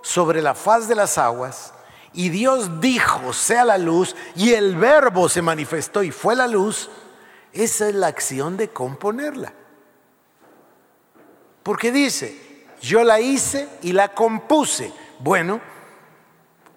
[0.03, 1.73] sobre la faz de las aguas
[2.13, 6.91] y Dios dijo, sea la luz, y el verbo se manifestó y fue la luz,
[7.55, 9.55] esa es la acción de componerla.
[11.63, 12.52] Porque dice,
[12.83, 14.93] yo la hice y la compuse.
[15.21, 15.61] Bueno,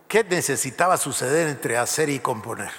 [0.08, 2.72] ¿qué necesitaba suceder entre hacer y componer?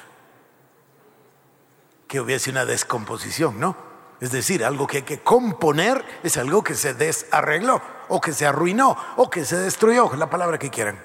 [2.06, 3.76] Que hubiese una descomposición, ¿no?
[4.20, 8.46] Es decir, algo que hay que componer es algo que se desarregló, o que se
[8.46, 10.98] arruinó, o que se destruyó, la palabra que quieran.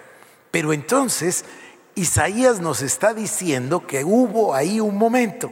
[0.51, 1.43] Pero entonces,
[1.95, 5.51] Isaías nos está diciendo que hubo ahí un momento.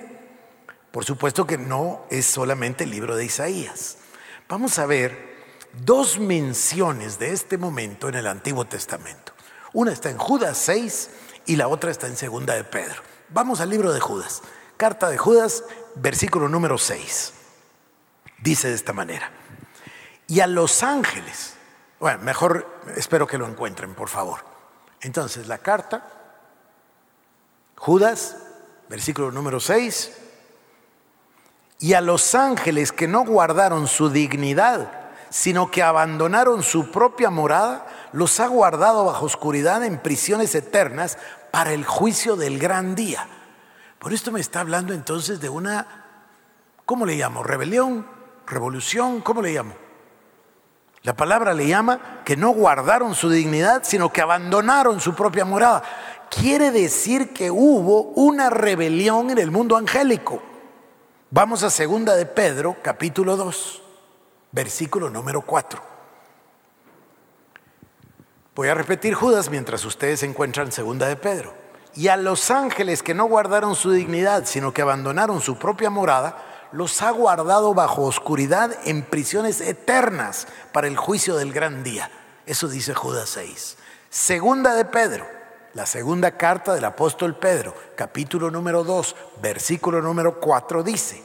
[0.92, 3.98] Por supuesto que no es solamente el libro de Isaías.
[4.48, 5.29] Vamos a ver
[5.74, 9.34] dos menciones de este momento en el Antiguo Testamento.
[9.74, 11.10] Una está en Judas 6
[11.46, 13.02] y la otra está en Segunda de Pedro.
[13.30, 14.42] Vamos al libro de Judas.
[14.78, 15.64] Carta de Judas,
[15.96, 17.34] versículo número 6.
[18.40, 19.32] Dice de esta manera.
[20.28, 21.54] Y a los ángeles,
[22.00, 24.40] bueno, mejor espero que lo encuentren, por favor.
[25.02, 26.08] Entonces, la carta,
[27.76, 28.38] Judas,
[28.90, 30.12] versículo número 6.
[31.80, 34.99] Y a los ángeles que no guardaron su dignidad,
[35.30, 41.18] sino que abandonaron su propia morada, los ha guardado bajo oscuridad en prisiones eternas
[41.52, 43.28] para el juicio del gran día.
[44.00, 45.86] Por esto me está hablando entonces de una,
[46.86, 47.44] ¿cómo le llamo?
[47.44, 48.08] ¿Rebelión?
[48.48, 49.22] ¿Revolución?
[49.22, 49.74] ¿Cómo le llamo?
[51.04, 55.82] La palabra le llama que no guardaron su dignidad, sino que abandonaron su propia morada.
[56.30, 60.42] Quiere decir que hubo una rebelión en el mundo angélico.
[61.32, 63.82] Vamos a segunda de Pedro, capítulo 2,
[64.52, 65.82] versículo número 4.
[68.56, 71.54] Voy a repetir Judas mientras ustedes encuentran segunda de Pedro.
[71.96, 76.68] Y a los ángeles que no guardaron su dignidad, sino que abandonaron su propia morada,
[76.72, 82.12] los ha guardado bajo oscuridad en prisiones eternas para el juicio del gran día.
[82.46, 83.78] Eso dice Judas 6.
[84.10, 85.26] Segunda de Pedro,
[85.74, 91.24] la segunda carta del apóstol Pedro, capítulo número 2, versículo número 4 dice,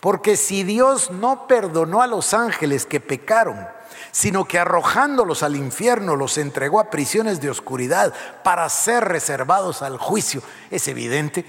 [0.00, 3.68] porque si Dios no perdonó a los ángeles que pecaron,
[4.12, 9.98] sino que arrojándolos al infierno los entregó a prisiones de oscuridad para ser reservados al
[9.98, 11.44] juicio, es evidente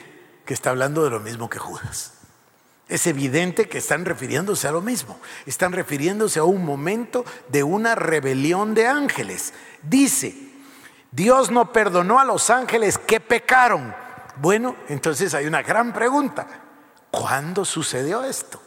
[0.45, 2.13] que está hablando de lo mismo que Judas.
[2.89, 5.17] Es evidente que están refiriéndose a lo mismo.
[5.45, 9.53] Están refiriéndose a un momento de una rebelión de ángeles.
[9.81, 10.35] Dice,
[11.09, 13.95] Dios no perdonó a los ángeles que pecaron.
[14.41, 16.60] Bueno, entonces hay una gran pregunta.
[17.11, 18.61] ¿Cuándo sucedió esto?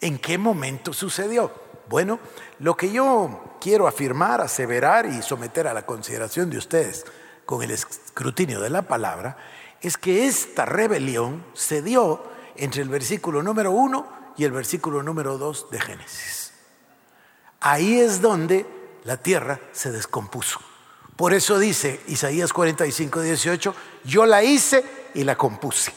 [0.00, 1.52] ¿En qué momento sucedió?
[1.88, 2.18] Bueno,
[2.58, 7.04] lo que yo quiero afirmar, aseverar y someter a la consideración de ustedes
[7.46, 9.36] con el escrutinio de la palabra
[9.80, 12.24] es que esta rebelión se dio
[12.56, 16.52] entre el versículo número uno y el versículo número dos de Génesis.
[17.60, 18.66] Ahí es donde
[19.04, 20.60] la tierra se descompuso.
[21.16, 25.92] Por eso dice Isaías 45, 18, yo la hice y la compuse.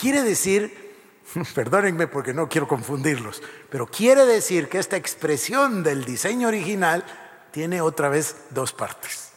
[0.00, 0.96] Quiere decir,
[1.54, 7.04] perdónenme porque no quiero confundirlos, pero quiere decir que esta expresión del diseño original
[7.50, 9.30] tiene otra vez dos partes.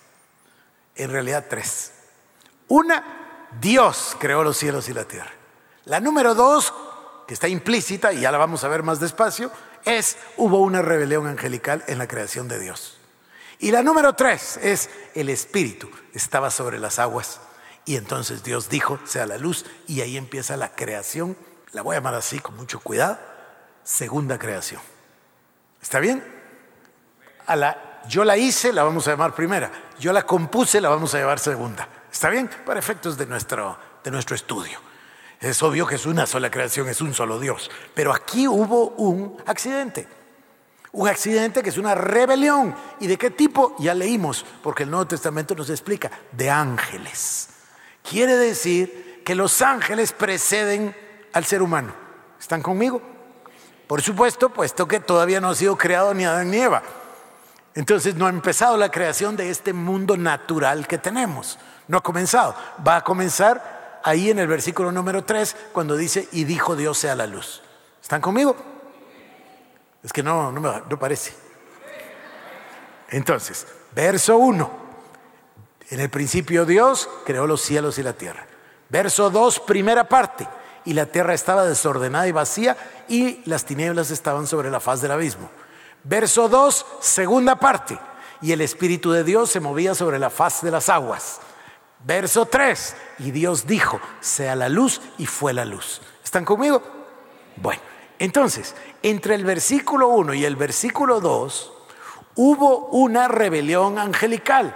[0.95, 1.91] En realidad tres.
[2.69, 5.31] Una, Dios creó los cielos y la tierra.
[5.85, 6.73] La número dos,
[7.27, 9.51] que está implícita y ya la vamos a ver más despacio,
[9.83, 12.97] es hubo una rebelión angelical en la creación de Dios.
[13.59, 17.41] Y la número tres es el Espíritu estaba sobre las aguas
[17.85, 21.37] y entonces Dios dijo, sea la luz y ahí empieza la creación,
[21.71, 23.19] la voy a llamar así con mucho cuidado,
[23.83, 24.81] segunda creación.
[25.81, 26.23] ¿Está bien?
[28.07, 29.71] Yo la hice, la vamos a llamar primera.
[29.99, 31.87] Yo la compuse, la vamos a llamar segunda.
[32.11, 32.49] ¿Está bien?
[32.65, 34.79] Para efectos de nuestro, de nuestro estudio.
[35.39, 37.69] Es obvio que es una sola creación, es un solo Dios.
[37.93, 40.07] Pero aquí hubo un accidente.
[40.93, 42.75] Un accidente que es una rebelión.
[42.99, 43.75] ¿Y de qué tipo?
[43.79, 47.49] Ya leímos, porque el Nuevo Testamento nos explica, de ángeles.
[48.03, 50.95] Quiere decir que los ángeles preceden
[51.31, 51.93] al ser humano.
[52.39, 53.01] ¿Están conmigo?
[53.87, 56.83] Por supuesto, puesto que todavía no ha sido creado ni Adán ni Eva.
[57.75, 61.57] Entonces no ha empezado la creación de este mundo natural que tenemos.
[61.87, 62.55] No ha comenzado.
[62.85, 67.15] Va a comenzar ahí en el versículo número 3 cuando dice, y dijo Dios sea
[67.15, 67.63] la luz.
[68.01, 68.55] ¿Están conmigo?
[70.03, 71.33] Es que no, no, me, no parece.
[73.09, 74.82] Entonces, verso 1.
[75.89, 78.47] En el principio Dios creó los cielos y la tierra.
[78.89, 80.47] Verso 2, primera parte.
[80.85, 82.75] Y la tierra estaba desordenada y vacía
[83.07, 85.49] y las tinieblas estaban sobre la faz del abismo.
[86.03, 87.97] Verso 2, segunda parte.
[88.41, 91.39] Y el Espíritu de Dios se movía sobre la faz de las aguas.
[92.05, 92.95] Verso 3.
[93.19, 96.01] Y Dios dijo, sea la luz y fue la luz.
[96.23, 96.83] ¿Están conmigo?
[97.55, 97.81] Bueno,
[98.19, 101.73] entonces, entre el versículo 1 y el versículo 2
[102.35, 104.75] hubo una rebelión angelical.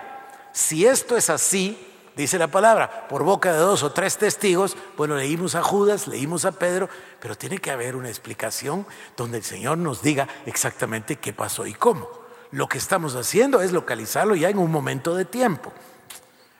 [0.57, 1.77] Si esto es así,
[2.15, 6.45] dice la palabra, por boca de dos o tres testigos, bueno, leímos a Judas, leímos
[6.45, 6.89] a Pedro,
[7.19, 11.75] pero tiene que haber una explicación donde el Señor nos diga exactamente qué pasó y
[11.75, 12.09] cómo.
[12.49, 15.71] Lo que estamos haciendo es localizarlo ya en un momento de tiempo.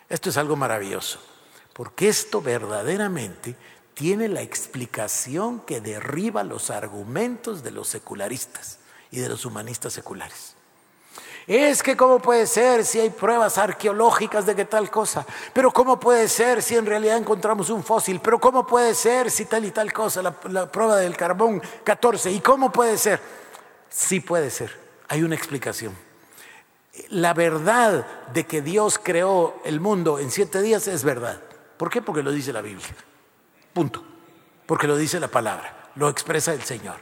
[0.10, 1.19] Esto es algo maravilloso,
[1.73, 3.55] porque esto verdaderamente
[3.95, 8.77] tiene la explicación que derriba los argumentos de los secularistas
[9.10, 10.57] y de los humanistas seculares.
[11.47, 15.97] Es que cómo puede ser si hay pruebas arqueológicas de que tal cosa, pero cómo
[15.97, 19.72] puede ser si en realidad encontramos un fósil, pero cómo puede ser si tal y
[19.72, 23.22] tal cosa, la, la prueba del carbón 14, y cómo puede ser.
[23.89, 25.95] Sí puede ser, hay una explicación
[27.09, 31.39] la verdad de que Dios creó el mundo en siete días es verdad.
[31.78, 32.01] ¿Por qué?
[32.01, 32.88] Porque lo dice la Biblia.
[33.74, 34.03] Punto.
[34.65, 36.95] Porque lo dice la palabra, lo expresa el Señor.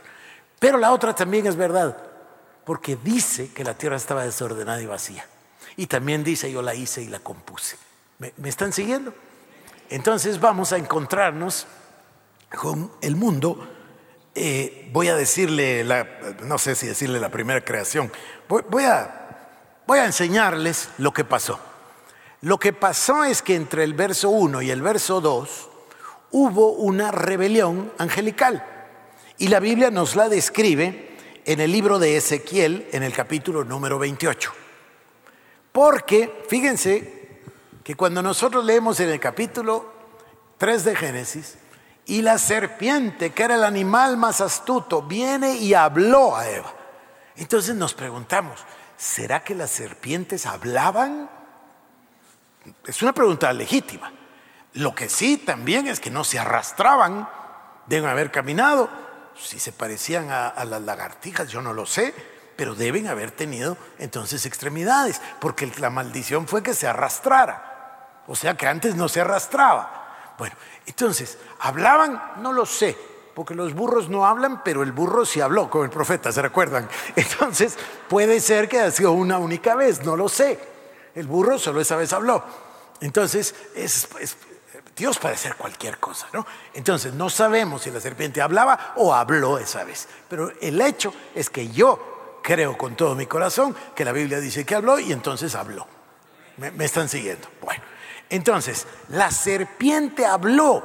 [0.58, 1.96] Pero la otra también es verdad,
[2.66, 5.24] porque dice que la tierra estaba desordenada y vacía.
[5.76, 7.78] Y también dice, yo la hice y la compuse.
[8.18, 9.14] ¿Me, están siguiendo?
[9.88, 11.66] entonces vamos a encontrarnos
[12.58, 13.68] con el mundo.
[14.34, 16.08] Eh, voy a decirle, la,
[16.42, 18.10] no sé si decirle la primera creación,
[18.48, 19.48] voy, a,
[19.86, 21.60] voy a enseñarles lo que pasó.
[22.40, 25.68] Lo que pasó es que entre el verso 1 y el verso 2
[26.32, 28.64] hubo una rebelión angelical.
[29.38, 31.05] Y la Biblia nos la describe
[31.46, 34.52] en el libro de Ezequiel, en el capítulo número 28.
[35.70, 37.40] Porque, fíjense,
[37.84, 39.92] que cuando nosotros leemos en el capítulo
[40.58, 41.58] 3 de Génesis,
[42.06, 46.72] y la serpiente, que era el animal más astuto, viene y habló a Eva.
[47.36, 48.64] Entonces nos preguntamos,
[48.96, 51.30] ¿será que las serpientes hablaban?
[52.86, 54.12] Es una pregunta legítima.
[54.74, 57.28] Lo que sí también es que no se arrastraban,
[57.86, 59.05] deben haber caminado.
[59.38, 62.14] Si se parecían a, las lagartijas, yo no lo sé,
[62.56, 68.22] pero deben haber tenido entonces extremidades, porque la maldición fue que se arrastrara.
[68.26, 70.34] O sea que antes no se arrastraba.
[70.38, 70.56] Bueno,
[70.86, 72.20] entonces, ¿hablaban?
[72.38, 72.96] No lo sé,
[73.34, 76.88] porque los burros no hablan, pero el burro sí habló con el profeta, ¿se recuerdan?
[77.16, 77.76] Entonces,
[78.08, 80.58] puede ser que haya sido una única vez, no lo sé.
[81.14, 82.42] El burro solo esa vez habló.
[83.00, 84.08] Entonces, es,
[84.96, 86.46] Dios puede ser cualquier cosa, ¿no?
[86.72, 90.08] Entonces, no sabemos si la serpiente hablaba o habló esa vez.
[90.26, 94.64] Pero el hecho es que yo creo con todo mi corazón que la Biblia dice
[94.64, 95.86] que habló y entonces habló.
[96.56, 97.46] ¿Me, me están siguiendo?
[97.60, 97.82] Bueno,
[98.30, 100.82] entonces, la serpiente habló.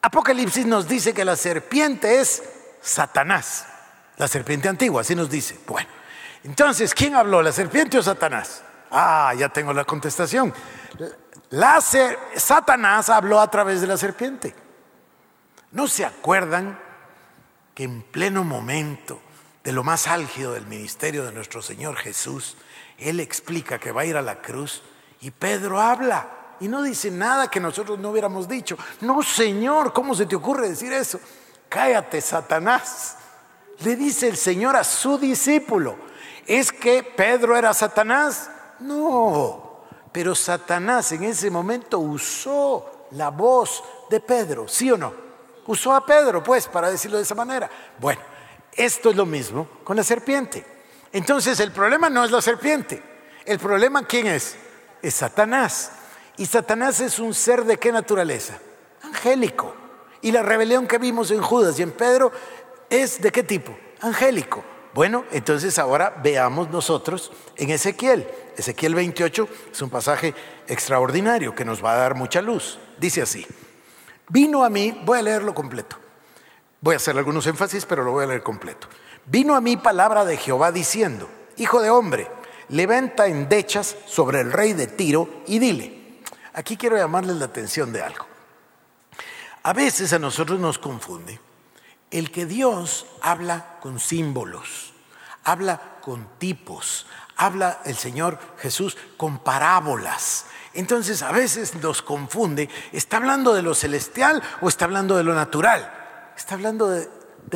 [0.00, 2.42] Apocalipsis nos dice que la serpiente es
[2.80, 3.66] Satanás,
[4.16, 5.58] la serpiente antigua, así nos dice.
[5.66, 5.90] Bueno,
[6.42, 8.62] entonces, ¿quién habló, la serpiente o Satanás?
[8.90, 10.54] Ah, ya tengo la contestación.
[11.50, 14.54] La Satanás habló a través de la serpiente.
[15.72, 16.78] ¿No se acuerdan
[17.74, 19.20] que en pleno momento
[19.64, 22.56] de lo más álgido del ministerio de nuestro Señor Jesús,
[22.98, 24.82] Él explica que va a ir a la cruz
[25.20, 26.28] y Pedro habla
[26.60, 28.76] y no dice nada que nosotros no hubiéramos dicho?
[29.00, 31.20] No, Señor, ¿cómo se te ocurre decir eso?
[31.68, 33.16] Cállate, Satanás.
[33.80, 35.96] Le dice el Señor a su discípulo.
[36.46, 38.50] ¿Es que Pedro era Satanás?
[38.80, 39.67] No,
[40.12, 45.12] pero Satanás en ese momento usó la voz de Pedro, ¿sí o no?
[45.66, 47.70] Usó a Pedro, pues, para decirlo de esa manera.
[47.98, 48.20] Bueno,
[48.72, 50.64] esto es lo mismo con la serpiente.
[51.12, 53.02] Entonces, el problema no es la serpiente.
[53.44, 54.56] El problema, ¿quién es?
[55.02, 55.92] Es Satanás.
[56.36, 58.58] Y Satanás es un ser de qué naturaleza?
[59.02, 59.74] Angélico.
[60.22, 62.32] Y la rebelión que vimos en Judas y en Pedro
[62.88, 63.76] es de qué tipo?
[64.00, 64.64] Angélico.
[64.94, 68.26] Bueno, entonces ahora veamos nosotros en Ezequiel.
[68.56, 70.34] Ezequiel 28 es un pasaje
[70.66, 72.78] extraordinario que nos va a dar mucha luz.
[72.98, 73.46] Dice así,
[74.28, 75.96] vino a mí, voy a leerlo completo.
[76.80, 78.88] Voy a hacer algunos énfasis, pero lo voy a leer completo.
[79.26, 82.30] Vino a mí palabra de Jehová diciendo, Hijo de hombre,
[82.68, 86.20] levanta endechas sobre el rey de Tiro y dile,
[86.54, 88.26] aquí quiero llamarles la atención de algo.
[89.64, 91.40] A veces a nosotros nos confunde
[92.10, 94.92] el que Dios habla con símbolos,
[95.44, 97.06] habla con tipos,
[97.36, 100.46] habla el Señor Jesús con parábolas.
[100.74, 105.34] Entonces a veces nos confunde, ¿está hablando de lo celestial o está hablando de lo
[105.34, 105.92] natural?
[106.36, 107.08] Está hablando de,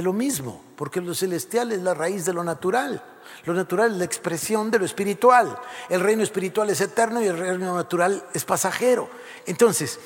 [0.02, 3.02] lo mismo, porque lo celestial es la raíz de lo natural.
[3.44, 5.56] Lo natural es la expresión de lo espiritual.
[5.88, 9.08] El reino espiritual es eterno y el reino natural es pasajero.
[9.46, 10.00] Entonces,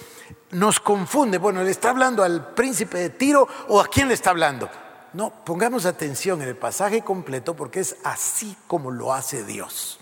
[0.50, 1.38] nos confunde.
[1.38, 4.68] Bueno, ¿le está hablando al príncipe de Tiro o a quién le está hablando?
[5.12, 9.98] No, pongamos atención en el pasaje completo porque es así como lo hace Dios.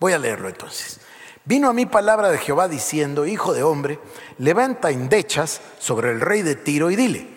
[0.00, 1.00] Voy a leerlo entonces.
[1.44, 3.98] Vino a mí palabra de Jehová diciendo, Hijo de hombre,
[4.38, 7.28] levanta endechas sobre el rey de Tiro y dile,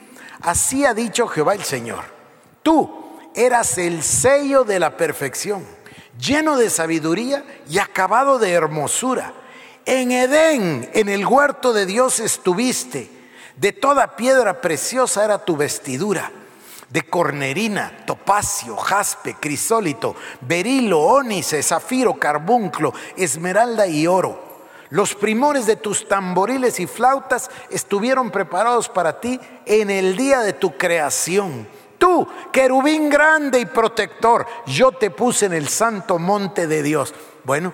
[0.41, 2.03] así ha dicho Jehová el Señor,
[2.61, 5.65] tú eras el sello de la perfección,
[6.19, 9.33] lleno de sabiduría y acabado de hermosura.
[9.85, 13.09] En Edén, en el huerto de Dios estuviste,
[13.55, 16.31] de toda piedra preciosa era tu vestidura
[16.89, 24.43] de cornerina, topacio, jaspe, crisólito, berilo, ónice, zafiro, carbunclo, esmeralda y oro.
[24.89, 30.53] Los primores de tus tamboriles y flautas estuvieron preparados para ti en el día de
[30.53, 31.67] tu creación.
[31.97, 37.13] Tú, querubín grande y protector, yo te puse en el santo monte de Dios.
[37.43, 37.73] Bueno,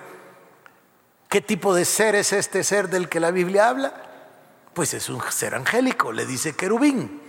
[1.32, 3.94] ¿qué tipo de ser es este ser del que la Biblia habla?
[4.74, 7.22] Pues es un ser angélico, le dice querubín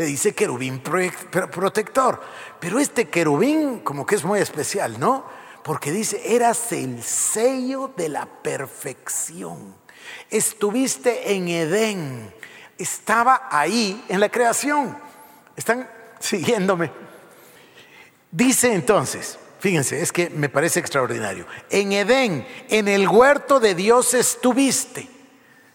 [0.00, 2.22] le dice querubín protector.
[2.58, 5.26] Pero este querubín como que es muy especial, ¿no?
[5.62, 9.74] Porque dice, eras el sello de la perfección.
[10.30, 12.34] Estuviste en Edén.
[12.78, 14.96] Estaba ahí en la creación.
[15.54, 15.86] ¿Están
[16.18, 16.90] siguiéndome?
[18.30, 21.46] Dice entonces, fíjense, es que me parece extraordinario.
[21.70, 25.08] En Edén, en el huerto de Dios estuviste.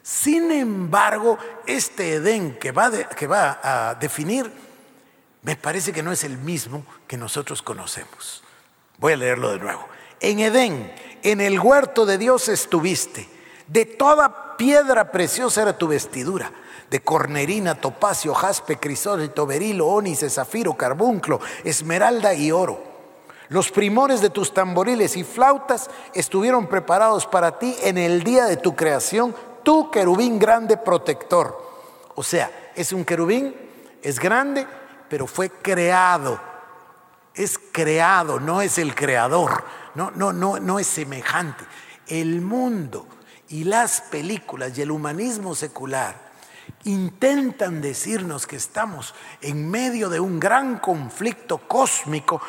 [0.01, 4.51] Sin embargo, este Edén que va, que va a definir,
[5.41, 8.43] me parece que no es el mismo que nosotros conocemos.
[8.97, 9.87] Voy a leerlo de nuevo.
[10.19, 13.29] En Edén, en el huerto de Dios estuviste.
[13.67, 16.51] De toda piedra preciosa era tu vestidura.
[16.89, 22.94] De cornerina, topacio, jaspe, crisólito, berilo, ónice, zafiro, carbunclo, esmeralda y oro.
[23.49, 28.57] Los primores de tus tamboriles y flautas estuvieron preparados para ti en el día de
[28.57, 29.35] tu creación
[29.65, 31.61] tú querubín grande protector.
[32.15, 33.53] O sea, es un querubín,
[34.01, 34.65] es grande,
[35.09, 36.39] pero fue creado.
[37.33, 39.65] Es creado, no es el creador,
[39.95, 41.65] no, no, no, no es semejante.
[42.07, 43.05] El mundo
[43.49, 46.15] y las películas y el humanismo secular
[46.85, 52.41] intentan decirnos que estamos en medio de un gran conflicto cósmico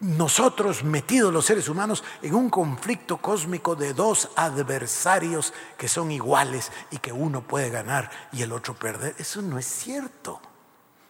[0.00, 6.70] nosotros metidos los seres humanos en un conflicto cósmico de dos adversarios que son iguales
[6.90, 9.14] y que uno puede ganar y el otro perder.
[9.18, 10.40] Eso no es cierto.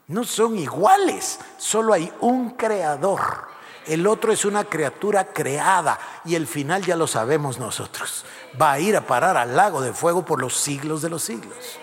[0.07, 3.49] No son iguales, solo hay un creador.
[3.87, 8.25] El otro es una criatura creada y el final ya lo sabemos nosotros.
[8.61, 11.79] Va a ir a parar al lago de fuego por los siglos de los siglos.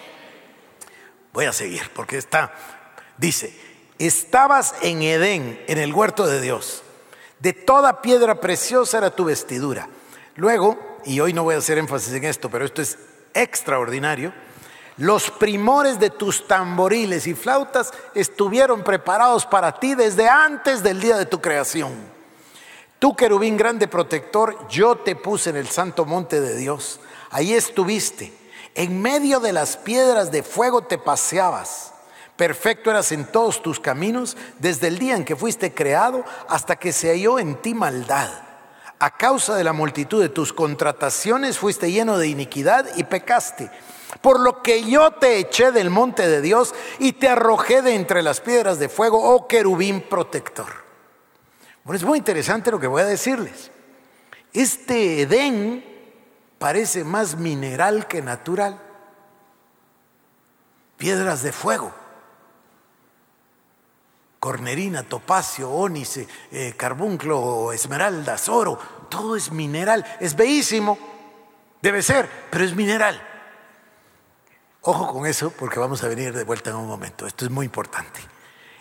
[1.34, 2.54] Voy a seguir porque está,
[3.18, 3.71] dice,
[4.02, 6.82] Estabas en Edén, en el huerto de Dios.
[7.38, 9.90] De toda piedra preciosa era tu vestidura.
[10.36, 12.98] Luego, y hoy no voy a hacer énfasis en esto, pero esto es
[13.36, 14.34] extraordinario,
[14.98, 21.18] los primores de tus tamboriles y flautas estuvieron preparados para ti desde antes del día
[21.18, 21.94] de tu creación.
[22.98, 27.00] Tú, querubín grande protector, yo te puse en el santo monte de Dios.
[27.30, 28.34] Ahí estuviste.
[28.74, 31.91] En medio de las piedras de fuego te paseabas.
[32.42, 36.92] Perfecto eras en todos tus caminos desde el día en que fuiste creado hasta que
[36.92, 38.32] se halló en ti maldad.
[38.98, 43.70] A causa de la multitud de tus contrataciones fuiste lleno de iniquidad y pecaste.
[44.22, 48.24] Por lo que yo te eché del monte de Dios y te arrojé de entre
[48.24, 50.74] las piedras de fuego, oh querubín protector.
[51.84, 53.70] Bueno, es muy interesante lo que voy a decirles.
[54.52, 55.86] Este Edén
[56.58, 58.82] parece más mineral que natural.
[60.98, 62.01] Piedras de fuego
[64.42, 68.76] cornerina, topacio, ónice, eh, carbunclo, esmeraldas, oro,
[69.08, 70.98] todo es mineral, es bellísimo,
[71.80, 73.22] debe ser, pero es mineral.
[74.82, 77.68] Ojo con eso porque vamos a venir de vuelta en un momento, esto es muy
[77.68, 78.20] importante.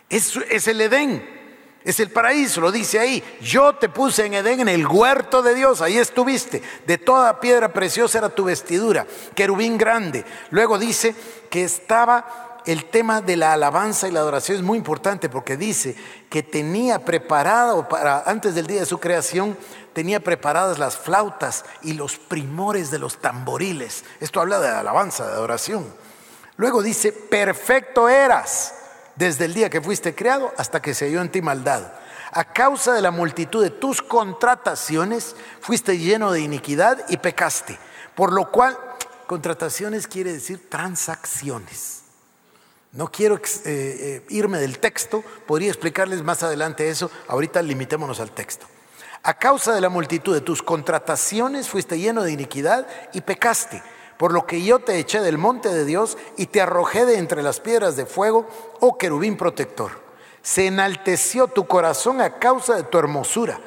[0.09, 3.23] Es, es el Edén, es el paraíso, lo dice ahí.
[3.43, 6.63] Yo te puse en Edén, en el huerto de Dios, ahí estuviste.
[6.87, 10.25] De toda piedra preciosa era tu vestidura, querubín grande.
[10.49, 11.15] Luego dice
[11.51, 15.97] que estaba el tema de la alabanza y la adoración es muy importante porque dice
[16.29, 19.57] que tenía preparado para antes del día de su creación
[19.93, 24.05] tenía preparadas las flautas y los primores de los tamboriles.
[24.21, 25.87] Esto habla de alabanza, de adoración.
[26.57, 28.75] Luego dice, "Perfecto eras
[29.17, 31.93] desde el día que fuiste creado hasta que se halló en ti maldad."
[32.33, 37.77] A causa de la multitud de tus contrataciones, fuiste lleno de iniquidad y pecaste.
[38.15, 38.79] Por lo cual,
[39.27, 42.00] contrataciones quiere decir transacciones.
[42.93, 48.33] No quiero eh, eh, irme del texto, podría explicarles más adelante eso, ahorita limitémonos al
[48.33, 48.67] texto.
[49.23, 53.83] A causa de la multitud de tus contrataciones fuiste lleno de iniquidad y pecaste,
[54.17, 57.43] por lo que yo te eché del monte de Dios y te arrojé de entre
[57.43, 58.49] las piedras de fuego,
[58.81, 59.93] oh querubín protector.
[60.43, 63.61] Se enalteció tu corazón a causa de tu hermosura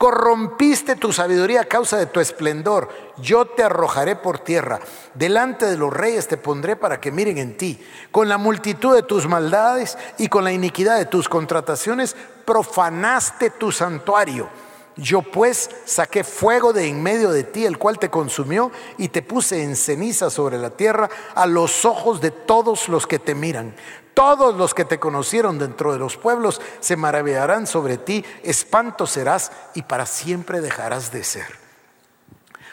[0.00, 2.88] Corrompiste tu sabiduría a causa de tu esplendor.
[3.18, 4.80] Yo te arrojaré por tierra.
[5.12, 7.78] Delante de los reyes te pondré para que miren en ti.
[8.10, 13.70] Con la multitud de tus maldades y con la iniquidad de tus contrataciones, profanaste tu
[13.70, 14.48] santuario.
[14.96, 19.20] Yo pues saqué fuego de en medio de ti, el cual te consumió, y te
[19.20, 23.74] puse en ceniza sobre la tierra a los ojos de todos los que te miran.
[24.20, 29.50] Todos los que te conocieron dentro de los pueblos se maravillarán sobre ti, espanto serás
[29.72, 31.46] y para siempre dejarás de ser.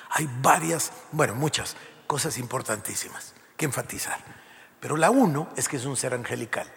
[0.09, 4.19] Hay varias, bueno, muchas cosas importantísimas que enfatizar.
[4.81, 6.69] Pero la uno es que es un ser angelical.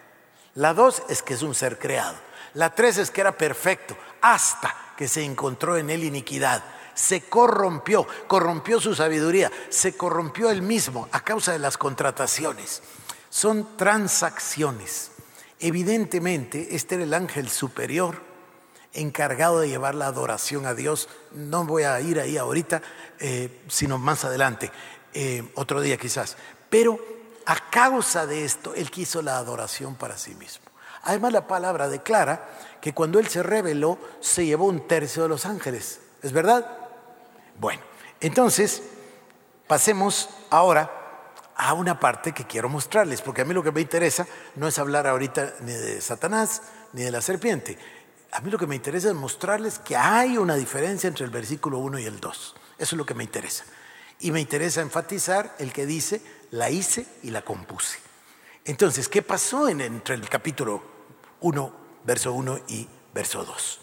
[0.54, 2.14] La dos es que es un ser creado.
[2.54, 6.62] La tres es que era perfecto hasta que se encontró en él iniquidad.
[6.94, 12.82] Se corrompió, corrompió su sabiduría, se corrompió él mismo a causa de las contrataciones
[13.30, 15.12] son transacciones.
[15.60, 18.22] Evidentemente, este era el ángel superior
[18.92, 21.08] encargado de llevar la adoración a Dios.
[21.32, 22.82] No voy a ir ahí ahorita,
[23.20, 24.70] eh, sino más adelante,
[25.14, 26.36] eh, otro día quizás.
[26.68, 26.98] Pero
[27.46, 30.66] a causa de esto, Él quiso la adoración para sí mismo.
[31.02, 32.48] Además, la palabra declara
[32.80, 36.00] que cuando Él se reveló, se llevó un tercio de los ángeles.
[36.22, 36.66] ¿Es verdad?
[37.58, 37.82] Bueno,
[38.20, 38.82] entonces,
[39.66, 40.99] pasemos ahora
[41.60, 44.78] a una parte que quiero mostrarles, porque a mí lo que me interesa no es
[44.78, 46.62] hablar ahorita ni de Satanás
[46.94, 47.78] ni de la serpiente.
[48.32, 51.76] A mí lo que me interesa es mostrarles que hay una diferencia entre el versículo
[51.78, 52.56] 1 y el 2.
[52.78, 53.64] Eso es lo que me interesa.
[54.20, 57.98] Y me interesa enfatizar el que dice, la hice y la compuse.
[58.64, 60.82] Entonces, ¿qué pasó entre el capítulo
[61.40, 63.80] 1, verso 1 y verso 2?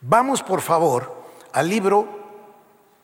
[0.00, 2.17] Vamos, por favor, al libro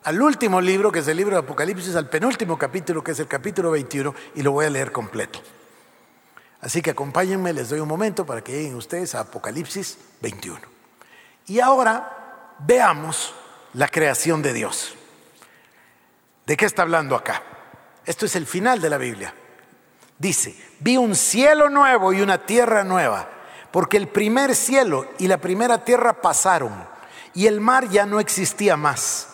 [0.04, 3.26] al último libro, que es el libro de Apocalipsis, al penúltimo capítulo, que es el
[3.26, 5.40] capítulo 21, y lo voy a leer completo.
[6.60, 10.60] Así que acompáñenme, les doy un momento para que lleguen ustedes a Apocalipsis 21.
[11.46, 13.34] Y ahora veamos
[13.72, 14.94] la creación de Dios.
[16.46, 17.42] ¿De qué está hablando acá?
[18.04, 19.34] Esto es el final de la Biblia.
[20.18, 23.28] Dice, vi un cielo nuevo y una tierra nueva,
[23.70, 26.72] porque el primer cielo y la primera tierra pasaron,
[27.32, 29.33] y el mar ya no existía más.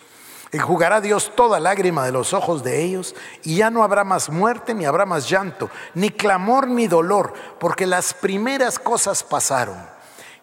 [0.51, 4.73] Enjugará Dios toda lágrima de los ojos de ellos y ya no habrá más muerte,
[4.73, 9.77] ni habrá más llanto, ni clamor, ni dolor, porque las primeras cosas pasaron.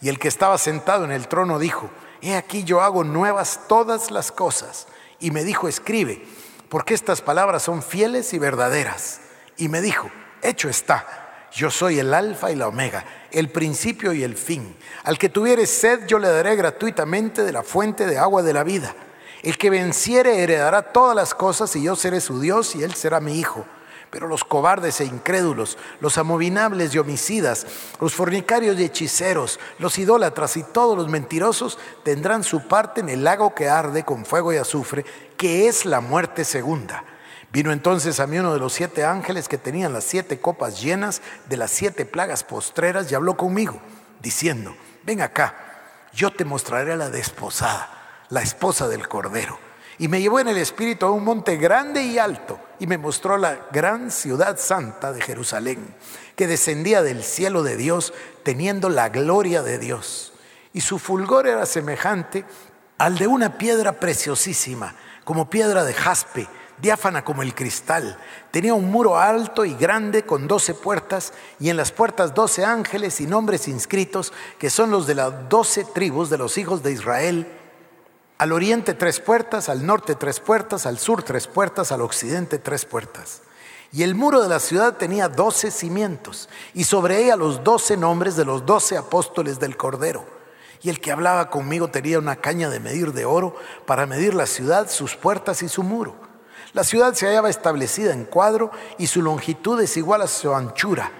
[0.00, 1.90] Y el que estaba sentado en el trono dijo,
[2.20, 4.86] He aquí yo hago nuevas todas las cosas.
[5.20, 6.24] Y me dijo, escribe,
[6.68, 9.20] porque estas palabras son fieles y verdaderas.
[9.56, 10.10] Y me dijo,
[10.42, 14.76] hecho está, yo soy el alfa y la omega, el principio y el fin.
[15.04, 18.64] Al que tuviere sed yo le daré gratuitamente de la fuente de agua de la
[18.64, 18.94] vida.
[19.42, 23.20] El que venciere heredará todas las cosas y yo seré su Dios y él será
[23.20, 23.64] mi hijo.
[24.10, 27.66] Pero los cobardes e incrédulos, los amominables y homicidas,
[28.00, 33.22] los fornicarios y hechiceros, los idólatras y todos los mentirosos tendrán su parte en el
[33.22, 35.04] lago que arde con fuego y azufre,
[35.36, 37.04] que es la muerte segunda.
[37.52, 41.22] Vino entonces a mí uno de los siete ángeles que tenían las siete copas llenas
[41.48, 43.80] de las siete plagas postreras y habló conmigo,
[44.20, 44.74] diciendo,
[45.04, 45.54] ven acá,
[46.14, 47.97] yo te mostraré la desposada
[48.30, 49.58] la esposa del Cordero.
[49.98, 53.36] Y me llevó en el espíritu a un monte grande y alto y me mostró
[53.36, 55.94] la gran ciudad santa de Jerusalén,
[56.36, 58.14] que descendía del cielo de Dios
[58.44, 60.32] teniendo la gloria de Dios.
[60.72, 62.44] Y su fulgor era semejante
[62.98, 66.48] al de una piedra preciosísima, como piedra de jaspe,
[66.80, 68.18] diáfana como el cristal.
[68.52, 73.20] Tenía un muro alto y grande con doce puertas y en las puertas doce ángeles
[73.20, 77.57] y nombres inscritos que son los de las doce tribus de los hijos de Israel.
[78.38, 82.84] Al oriente tres puertas, al norte tres puertas, al sur tres puertas, al occidente tres
[82.84, 83.40] puertas.
[83.90, 88.36] Y el muro de la ciudad tenía doce cimientos, y sobre ella los doce nombres
[88.36, 90.24] de los doce apóstoles del Cordero.
[90.82, 94.46] Y el que hablaba conmigo tenía una caña de medir de oro para medir la
[94.46, 96.14] ciudad, sus puertas y su muro.
[96.74, 101.10] La ciudad se hallaba establecida en cuadro y su longitud es igual a su anchura.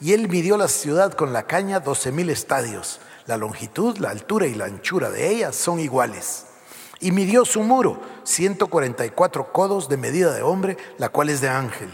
[0.00, 2.98] Y él midió la ciudad con la caña doce mil estadios.
[3.26, 6.46] La longitud, la altura y la anchura de ella son iguales
[7.04, 11.90] y midió su muro, 144 codos de medida de hombre, la cual es de ángel.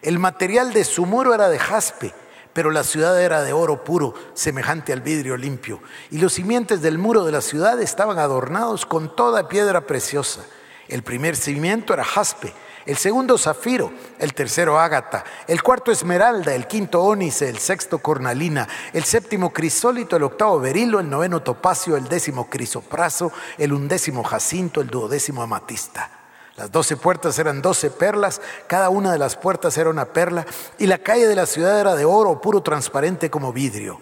[0.00, 2.14] El material de su muro era de jaspe,
[2.52, 5.80] pero la ciudad era de oro puro, semejante al vidrio limpio.
[6.12, 10.44] Y los simientes del muro de la ciudad estaban adornados con toda piedra preciosa.
[10.86, 12.54] El primer cimiento era jaspe,
[12.86, 18.68] el segundo zafiro, el tercero ágata, el cuarto esmeralda, el quinto ónice, el sexto cornalina,
[18.92, 24.80] el séptimo crisólito, el octavo berilo, el noveno topacio, el décimo crisopraso, el undécimo jacinto,
[24.80, 26.10] el duodécimo amatista.
[26.56, 30.46] Las doce puertas eran doce perlas, cada una de las puertas era una perla,
[30.78, 33.98] y la calle de la ciudad era de oro puro transparente como vidrio.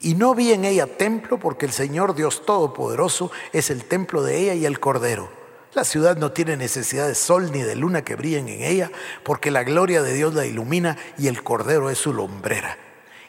[0.00, 4.38] Y no vi en ella templo, porque el Señor Dios Todopoderoso es el templo de
[4.38, 5.41] ella y el Cordero.
[5.74, 8.90] La ciudad no tiene necesidad de sol ni de luna que brillen en ella,
[9.24, 12.76] porque la gloria de Dios la ilumina y el Cordero es su lumbrera.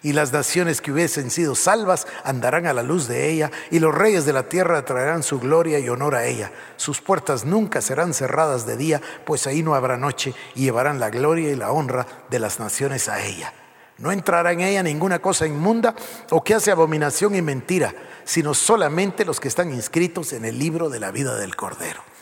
[0.01, 3.95] Y las naciones que hubiesen sido salvas andarán a la luz de ella, y los
[3.95, 6.51] reyes de la tierra traerán su gloria y honor a ella.
[6.75, 11.09] Sus puertas nunca serán cerradas de día, pues ahí no habrá noche, y llevarán la
[11.09, 13.53] gloria y la honra de las naciones a ella.
[13.99, 15.95] No entrará en ella ninguna cosa inmunda
[16.29, 20.89] o que hace abominación y mentira, sino solamente los que están inscritos en el libro
[20.89, 22.12] de la vida del Cordero.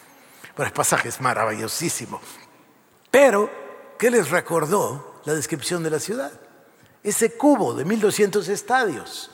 [0.56, 2.22] Bueno, el pasaje es maravillosísimo.
[3.10, 3.50] Pero,
[3.98, 6.32] ¿qué les recordó la descripción de la ciudad?
[7.04, 9.32] Ese cubo de 1200 estadios,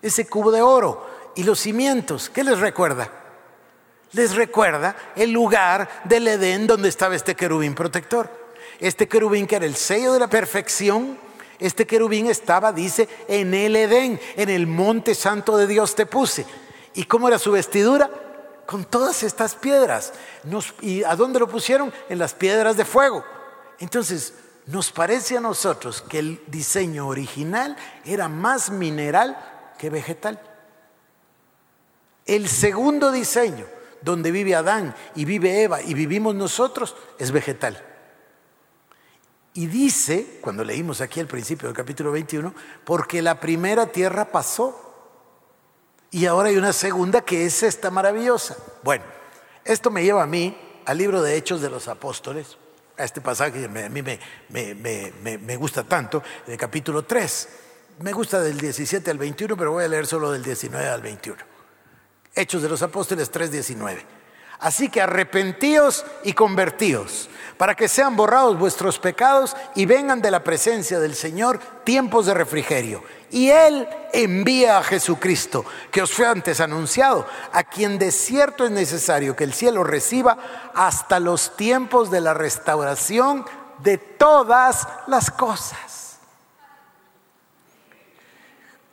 [0.00, 1.06] ese cubo de oro
[1.36, 3.10] y los cimientos, ¿qué les recuerda?
[4.12, 8.28] Les recuerda el lugar del Edén donde estaba este querubín protector.
[8.80, 11.18] Este querubín que era el sello de la perfección,
[11.58, 16.46] este querubín estaba, dice, en el Edén, en el monte santo de Dios te puse.
[16.94, 18.10] ¿Y cómo era su vestidura?
[18.70, 20.12] Con todas estas piedras.
[20.80, 21.92] ¿Y a dónde lo pusieron?
[22.08, 23.24] En las piedras de fuego.
[23.80, 24.32] Entonces,
[24.66, 29.36] nos parece a nosotros que el diseño original era más mineral
[29.76, 30.40] que vegetal.
[32.24, 33.66] El segundo diseño,
[34.02, 37.84] donde vive Adán y vive Eva y vivimos nosotros, es vegetal.
[39.52, 42.54] Y dice, cuando leímos aquí al principio del capítulo 21,
[42.84, 44.89] porque la primera tierra pasó
[46.10, 48.56] y ahora hay una segunda que es esta maravillosa.
[48.82, 49.04] Bueno,
[49.64, 50.56] esto me lleva a mí
[50.86, 52.56] al libro de Hechos de los Apóstoles,
[52.96, 57.48] a este pasaje que a mí me, gusta tanto, el capítulo 3.
[58.00, 61.38] Me gusta del 17 al 21, pero voy a leer solo del 19 al 21.
[62.34, 64.06] Hechos de los Apóstoles 3, 19.
[64.60, 70.44] Así que arrepentíos y convertíos para que sean borrados vuestros pecados y vengan de la
[70.44, 73.02] presencia del Señor tiempos de refrigerio.
[73.30, 78.70] Y Él envía a Jesucristo, que os fue antes anunciado, a quien de cierto es
[78.70, 80.36] necesario que el cielo reciba
[80.74, 83.44] hasta los tiempos de la restauración
[83.82, 86.18] de todas las cosas.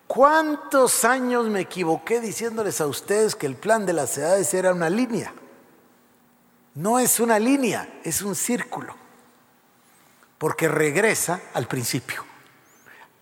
[0.08, 4.90] ¿Cuántos años me equivoqué diciéndoles a ustedes que el plan de las edades era una
[4.90, 5.34] línea?
[6.76, 8.96] No es una línea, es un círculo,
[10.38, 12.24] porque regresa al principio,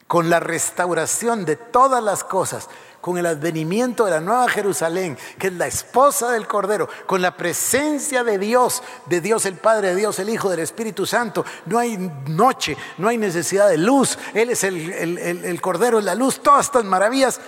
[0.07, 2.69] con la restauración de todas las cosas,
[3.01, 7.37] con el advenimiento de la nueva Jerusalén, que es la esposa del Cordero, con la
[7.37, 11.45] presencia de Dios, de Dios el Padre, de Dios el Hijo, del Espíritu Santo.
[11.65, 11.97] No hay
[12.27, 17.39] noche, no hay necesidad de luz, Él es el, Cordero, la luz, todas estas maravillas.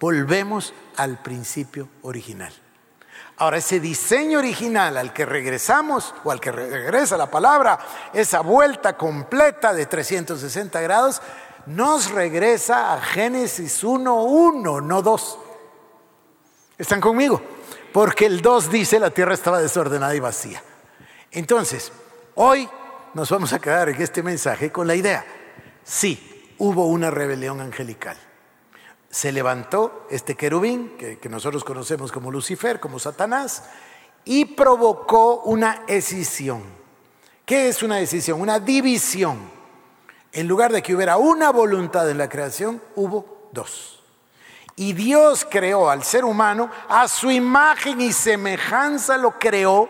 [0.00, 2.52] Volvemos al principio original.
[3.36, 7.78] Ahora, ese diseño original al que regresamos, o al que regresa la palabra,
[8.12, 11.22] esa vuelta completa de 360 grados,
[11.68, 15.38] nos regresa a Génesis 1.1, no 2.
[16.78, 17.40] ¿Están conmigo?
[17.92, 20.62] Porque el 2 dice la tierra estaba desordenada y vacía.
[21.30, 21.92] Entonces,
[22.34, 22.68] hoy
[23.14, 25.24] nos vamos a quedar en este mensaje con la idea,
[25.84, 28.16] sí, hubo una rebelión angelical
[29.10, 33.64] se levantó este querubín, que, nosotros conocemos como Lucifer, como Satanás,
[34.24, 36.62] y provocó una escisión.
[37.46, 38.40] ¿Qué es una escisión?
[38.40, 39.57] Una división.
[40.32, 44.00] En lugar de que hubiera una voluntad en la creación, hubo dos.
[44.76, 49.88] Y Dios creó al ser humano a su imagen y semejanza, lo creó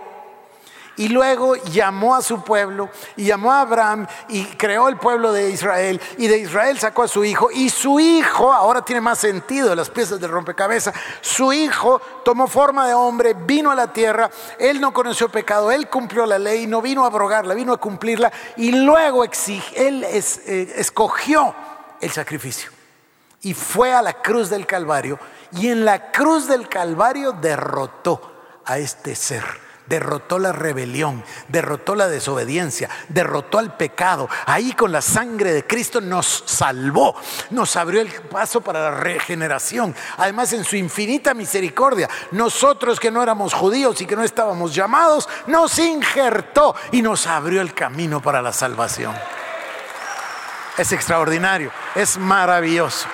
[0.99, 5.51] y luego llamó a su pueblo y llamó a Abraham y creó el pueblo de
[5.51, 9.74] Israel y de Israel sacó a su hijo y su hijo, ahora tiene más sentido
[9.74, 14.28] las piezas del rompecabezas, su hijo tomó forma de hombre, vino a la tierra,
[14.59, 18.32] él no conoció pecado, él cumplió la ley, no vino a abrogarla, vino a cumplirla
[18.57, 21.55] y luego él eh, escogió
[22.01, 22.70] el sacrificio
[23.42, 25.18] y fue a la cruz del Calvario
[25.53, 28.32] y en la cruz del Calvario derrotó
[28.64, 34.28] a este ser derrotó la rebelión, derrotó la desobediencia, derrotó al pecado.
[34.47, 37.14] Ahí con la sangre de Cristo nos salvó,
[37.51, 39.95] nos abrió el paso para la regeneración.
[40.16, 45.28] Además en su infinita misericordia, nosotros que no éramos judíos y que no estábamos llamados,
[45.47, 49.14] nos injertó y nos abrió el camino para la salvación.
[50.76, 53.09] Es extraordinario, es maravilloso.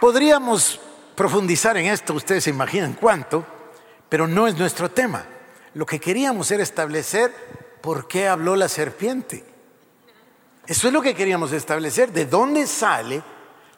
[0.00, 0.80] Podríamos
[1.18, 3.44] profundizar en esto, ustedes se imaginan cuánto,
[4.08, 5.26] pero no es nuestro tema.
[5.74, 7.34] Lo que queríamos era establecer
[7.82, 9.44] por qué habló la serpiente.
[10.68, 13.24] Eso es lo que queríamos establecer, de dónde sale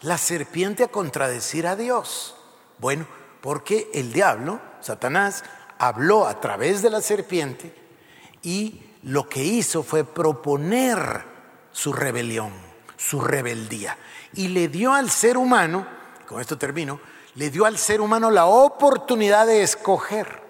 [0.03, 2.37] la serpiente a contradecir a Dios.
[2.77, 3.07] Bueno,
[3.41, 5.43] porque el diablo, Satanás,
[5.79, 7.75] habló a través de la serpiente
[8.43, 11.25] y lo que hizo fue proponer
[11.73, 12.53] su rebelión,
[12.99, 13.97] su rebeldía.
[14.35, 15.87] Y le dio al ser humano,
[16.27, 17.01] con esto termino,
[17.35, 20.41] le dio al ser humano la oportunidad de escoger.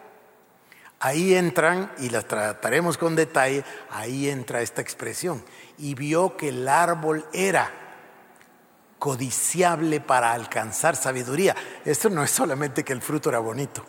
[1.00, 5.42] Ahí entran, y las trataremos con detalle, ahí entra esta expresión.
[5.78, 7.70] Y vio que el árbol era
[8.98, 11.56] codiciable para alcanzar sabiduría.
[11.84, 13.84] Esto no es solamente que el fruto era bonito.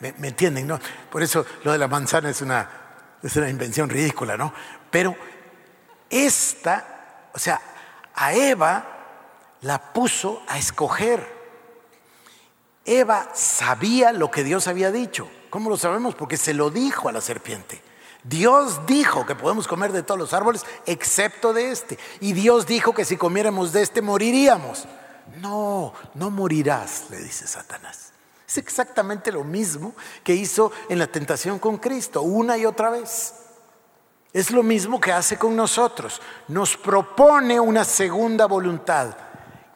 [0.00, 0.66] ¿Me, entienden?
[0.66, 0.78] No?
[1.10, 2.68] Por eso lo de la manzana es una,
[3.22, 4.52] es una invención ridícula, ¿no?
[4.90, 5.16] Pero
[6.10, 7.60] esta, o sea,
[8.14, 8.84] a Eva
[9.62, 11.35] la puso a escoger.
[12.86, 15.28] Eva sabía lo que Dios había dicho.
[15.50, 16.14] ¿Cómo lo sabemos?
[16.14, 17.82] Porque se lo dijo a la serpiente.
[18.22, 21.98] Dios dijo que podemos comer de todos los árboles excepto de este.
[22.20, 24.86] Y Dios dijo que si comiéramos de este moriríamos.
[25.40, 28.12] No, no morirás, le dice Satanás.
[28.48, 33.34] Es exactamente lo mismo que hizo en la tentación con Cristo, una y otra vez.
[34.32, 36.20] Es lo mismo que hace con nosotros.
[36.48, 39.16] Nos propone una segunda voluntad.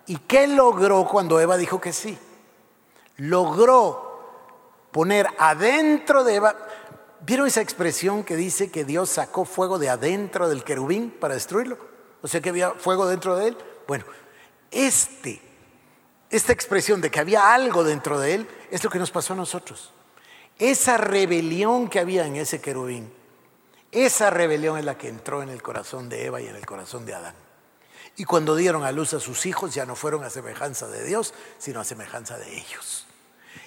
[0.06, 2.18] ¿Y qué logró cuando Eva dijo que sí?
[3.20, 6.56] Logró poner adentro de Eva.
[7.20, 11.76] ¿Vieron esa expresión que dice que Dios sacó fuego de adentro del querubín para destruirlo?
[12.22, 13.58] O sea que había fuego dentro de él.
[13.86, 14.04] Bueno,
[14.70, 15.40] este,
[16.30, 19.36] esta expresión de que había algo dentro de él es lo que nos pasó a
[19.36, 19.92] nosotros.
[20.58, 23.12] Esa rebelión que había en ese querubín,
[23.92, 27.04] esa rebelión es la que entró en el corazón de Eva y en el corazón
[27.04, 27.34] de Adán.
[28.16, 31.34] Y cuando dieron a luz a sus hijos ya no fueron a semejanza de Dios,
[31.58, 33.06] sino a semejanza de ellos.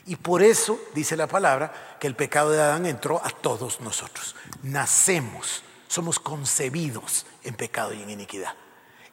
[0.05, 4.35] Y por eso dice la palabra que el pecado de Adán entró a todos nosotros.
[4.63, 8.53] Nacemos, somos concebidos en pecado y en iniquidad.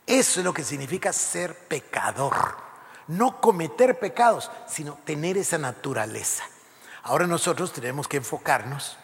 [0.06, 2.56] Eso es lo que significa ser pecador.
[3.06, 6.44] No cometer pecados, sino tener esa naturaleza.
[7.02, 8.98] Ahora nosotros tenemos que enfocarnos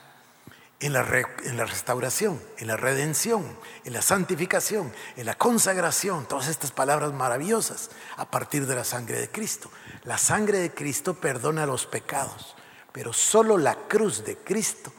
[0.79, 7.13] en la, restauración, en la redención, en la santificación, en la consagración, todas estas palabras
[7.15, 9.71] maravillosas a partir de la sangre de Cristo.
[10.05, 12.57] La sangre de Cristo perdona los pecados,
[12.93, 14.93] pero solo la cruz de Cristo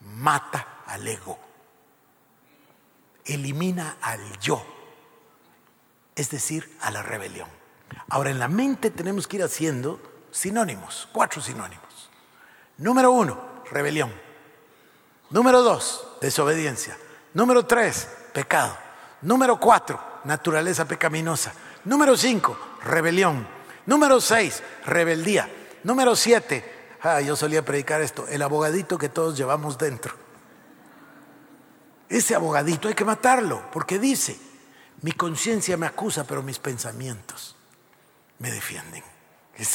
[0.00, 1.38] mata al ego,
[3.24, 4.64] elimina al yo,
[6.14, 7.48] es decir, a la rebelión.
[8.08, 10.00] Ahora en la mente tenemos que ir haciendo
[10.30, 12.10] sinónimos, cuatro sinónimos.
[12.78, 14.25] Número uno, rebelión.
[15.30, 16.96] Número dos, desobediencia.
[17.34, 18.76] Número tres, pecado.
[19.22, 21.52] Número cuatro, naturaleza pecaminosa.
[21.84, 23.46] Número cinco, rebelión.
[23.86, 25.48] Número seis, rebeldía.
[25.84, 30.14] Número siete, ah, yo solía predicar esto, el abogadito que todos llevamos dentro.
[32.08, 34.38] Ese abogadito hay que matarlo, porque dice,
[35.02, 37.56] mi conciencia me acusa, pero mis pensamientos
[38.38, 39.02] me defienden.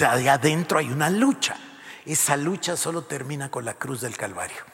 [0.08, 1.58] Allá adentro hay una lucha.
[2.06, 4.71] Esa lucha solo termina con la cruz del Calvario.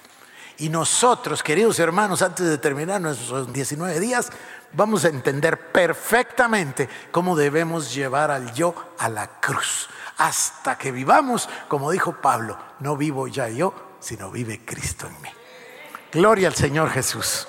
[0.60, 4.32] Y nosotros, queridos hermanos, antes de terminar nuestros 19 días,
[4.74, 9.88] vamos a entender perfectamente cómo debemos llevar al yo a la cruz.
[10.18, 15.30] Hasta que vivamos, como dijo Pablo, no vivo ya yo, sino vive Cristo en mí.
[16.12, 17.48] Gloria al Señor Jesús.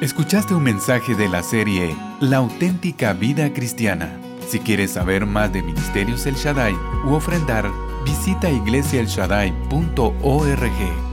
[0.00, 4.20] Escuchaste un mensaje de la serie La auténtica vida cristiana.
[4.46, 6.74] Si quieres saber más de Ministerios El Shaddai
[7.04, 7.68] u ofrendar,
[8.06, 11.05] visita iglesiaelshaddai.org.